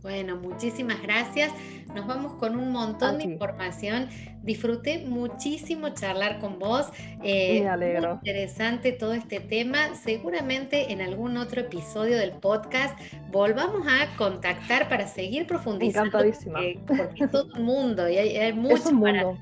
Bueno, 0.02 0.36
muchísimas 0.36 1.02
gracias. 1.02 1.52
Nos 1.94 2.08
vamos 2.08 2.34
con 2.34 2.58
un 2.58 2.72
montón 2.72 3.18
de 3.18 3.26
información. 3.26 4.08
Disfruté 4.42 5.00
muchísimo 5.00 5.90
charlar 5.90 6.40
con 6.40 6.58
vos. 6.58 6.88
Eh, 7.24 7.62
Me 7.62 7.70
alegro. 7.70 8.14
interesante 8.14 8.92
todo 8.92 9.14
este 9.14 9.40
tema. 9.40 9.94
Seguramente 9.96 10.92
en 10.92 11.02
algún 11.02 11.38
otro 11.38 11.62
episodio 11.62 12.18
del 12.18 12.32
podcast 12.32 12.98
volvamos 13.32 13.86
a 13.88 14.16
contactar 14.18 14.90
para 14.90 15.08
seguir 15.08 15.46
profundizando. 15.46 16.08
Encantadísima. 16.20 16.60
Porque, 16.88 17.28
todo 17.28 17.48
el 17.56 17.62
mundo 17.62 18.10
y 18.10 18.18
hay, 18.18 18.54
mucho 18.54 18.90
para, 19.00 19.34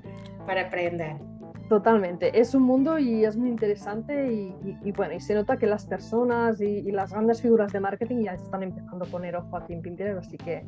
para 0.45 0.61
aprender. 0.63 1.28
Totalmente, 1.69 2.39
es 2.39 2.55
un 2.55 2.63
mundo 2.63 2.97
y 2.97 3.23
es 3.23 3.37
muy 3.37 3.47
interesante 3.47 4.33
y, 4.33 4.91
bueno, 4.93 5.13
y 5.13 5.19
se 5.19 5.35
nota 5.35 5.57
que 5.57 5.67
las 5.67 5.85
personas 5.85 6.59
y, 6.61 6.91
las 6.91 7.11
grandes 7.11 7.43
figuras 7.43 7.71
de 7.71 7.79
marketing 7.79 8.23
ya 8.23 8.33
están 8.33 8.63
empezando 8.63 9.05
a 9.05 9.07
poner 9.07 9.35
ojo 9.35 9.55
aquí 9.55 9.73
en 9.73 9.83
Pinterest, 9.83 10.25
así 10.25 10.35
que, 10.35 10.65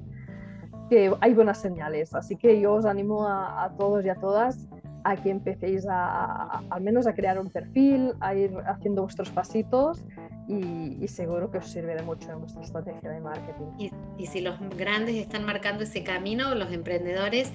que 0.91 1.11
hay 1.19 1.33
buenas 1.33 1.59
señales. 1.59 2.13
Así 2.13 2.35
que 2.35 2.61
yo 2.61 2.73
os 2.73 2.85
animo 2.85 3.27
a, 3.27 3.73
todos 3.79 4.05
y 4.05 4.09
a 4.09 4.15
todas 4.15 4.69
a 5.03 5.15
que 5.15 5.31
empecéis 5.31 5.87
a, 5.89 6.61
al 6.69 6.81
menos 6.83 7.07
a 7.07 7.15
crear 7.15 7.39
un 7.39 7.49
perfil, 7.49 8.13
a 8.19 8.35
ir 8.35 8.55
haciendo 8.67 9.01
vuestros 9.01 9.31
pasitos 9.31 10.05
y, 10.47 11.07
seguro 11.07 11.49
que 11.49 11.57
os 11.57 11.65
sirve 11.65 11.95
de 11.95 12.03
mucho 12.03 12.31
en 12.31 12.41
vuestra 12.41 12.61
estrategia 12.61 13.09
de 13.09 13.21
marketing. 13.21 13.89
Y 14.19 14.27
si 14.27 14.41
los 14.41 14.59
grandes 14.77 15.15
están 15.15 15.45
marcando 15.45 15.83
ese 15.83 16.03
camino, 16.03 16.53
los 16.53 16.71
emprendedores 16.71 17.51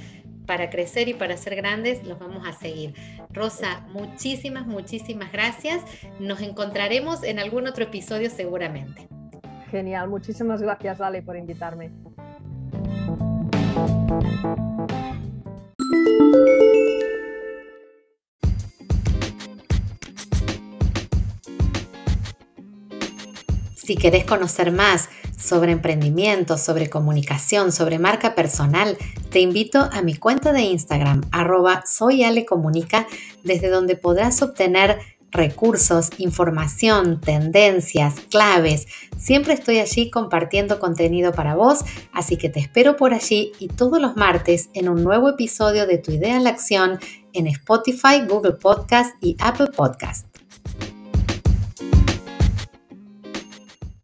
para 0.46 0.70
crecer 0.70 1.08
y 1.08 1.14
para 1.14 1.36
ser 1.36 1.56
grandes, 1.56 2.04
los 2.06 2.18
vamos 2.18 2.46
a 2.46 2.52
seguir. 2.52 2.94
Rosa, 3.30 3.86
muchísimas, 3.92 4.66
muchísimas 4.66 5.32
gracias. 5.32 5.82
Nos 6.18 6.40
encontraremos 6.40 7.22
en 7.22 7.38
algún 7.38 7.66
otro 7.66 7.84
episodio 7.84 8.30
seguramente. 8.30 9.08
Genial, 9.70 10.08
muchísimas 10.08 10.62
gracias 10.62 11.00
Ale 11.00 11.22
por 11.22 11.36
invitarme. 11.36 11.90
Si 23.74 23.94
querés 23.94 24.24
conocer 24.24 24.72
más 24.72 25.08
sobre 25.38 25.70
emprendimiento, 25.70 26.58
sobre 26.58 26.90
comunicación, 26.90 27.70
sobre 27.70 28.00
marca 28.00 28.34
personal, 28.34 28.96
te 29.36 29.42
invito 29.42 29.86
a 29.92 30.00
mi 30.00 30.14
cuenta 30.14 30.54
de 30.54 30.62
Instagram, 30.62 31.20
arroba 31.30 31.84
soyalecomunica, 31.86 33.06
desde 33.44 33.68
donde 33.68 33.94
podrás 33.94 34.40
obtener 34.40 34.98
recursos, 35.30 36.08
información, 36.16 37.20
tendencias, 37.20 38.14
claves. 38.30 38.86
Siempre 39.18 39.52
estoy 39.52 39.80
allí 39.80 40.08
compartiendo 40.08 40.78
contenido 40.78 41.32
para 41.32 41.54
vos, 41.54 41.80
así 42.14 42.38
que 42.38 42.48
te 42.48 42.60
espero 42.60 42.96
por 42.96 43.12
allí 43.12 43.52
y 43.58 43.68
todos 43.68 44.00
los 44.00 44.16
martes 44.16 44.70
en 44.72 44.88
un 44.88 45.04
nuevo 45.04 45.28
episodio 45.28 45.86
de 45.86 45.98
Tu 45.98 46.12
idea 46.12 46.36
en 46.36 46.44
la 46.44 46.48
acción 46.48 46.98
en 47.34 47.46
Spotify, 47.46 48.22
Google 48.26 48.52
Podcast 48.52 49.22
y 49.22 49.36
Apple 49.38 49.66
Podcast. 49.66 50.35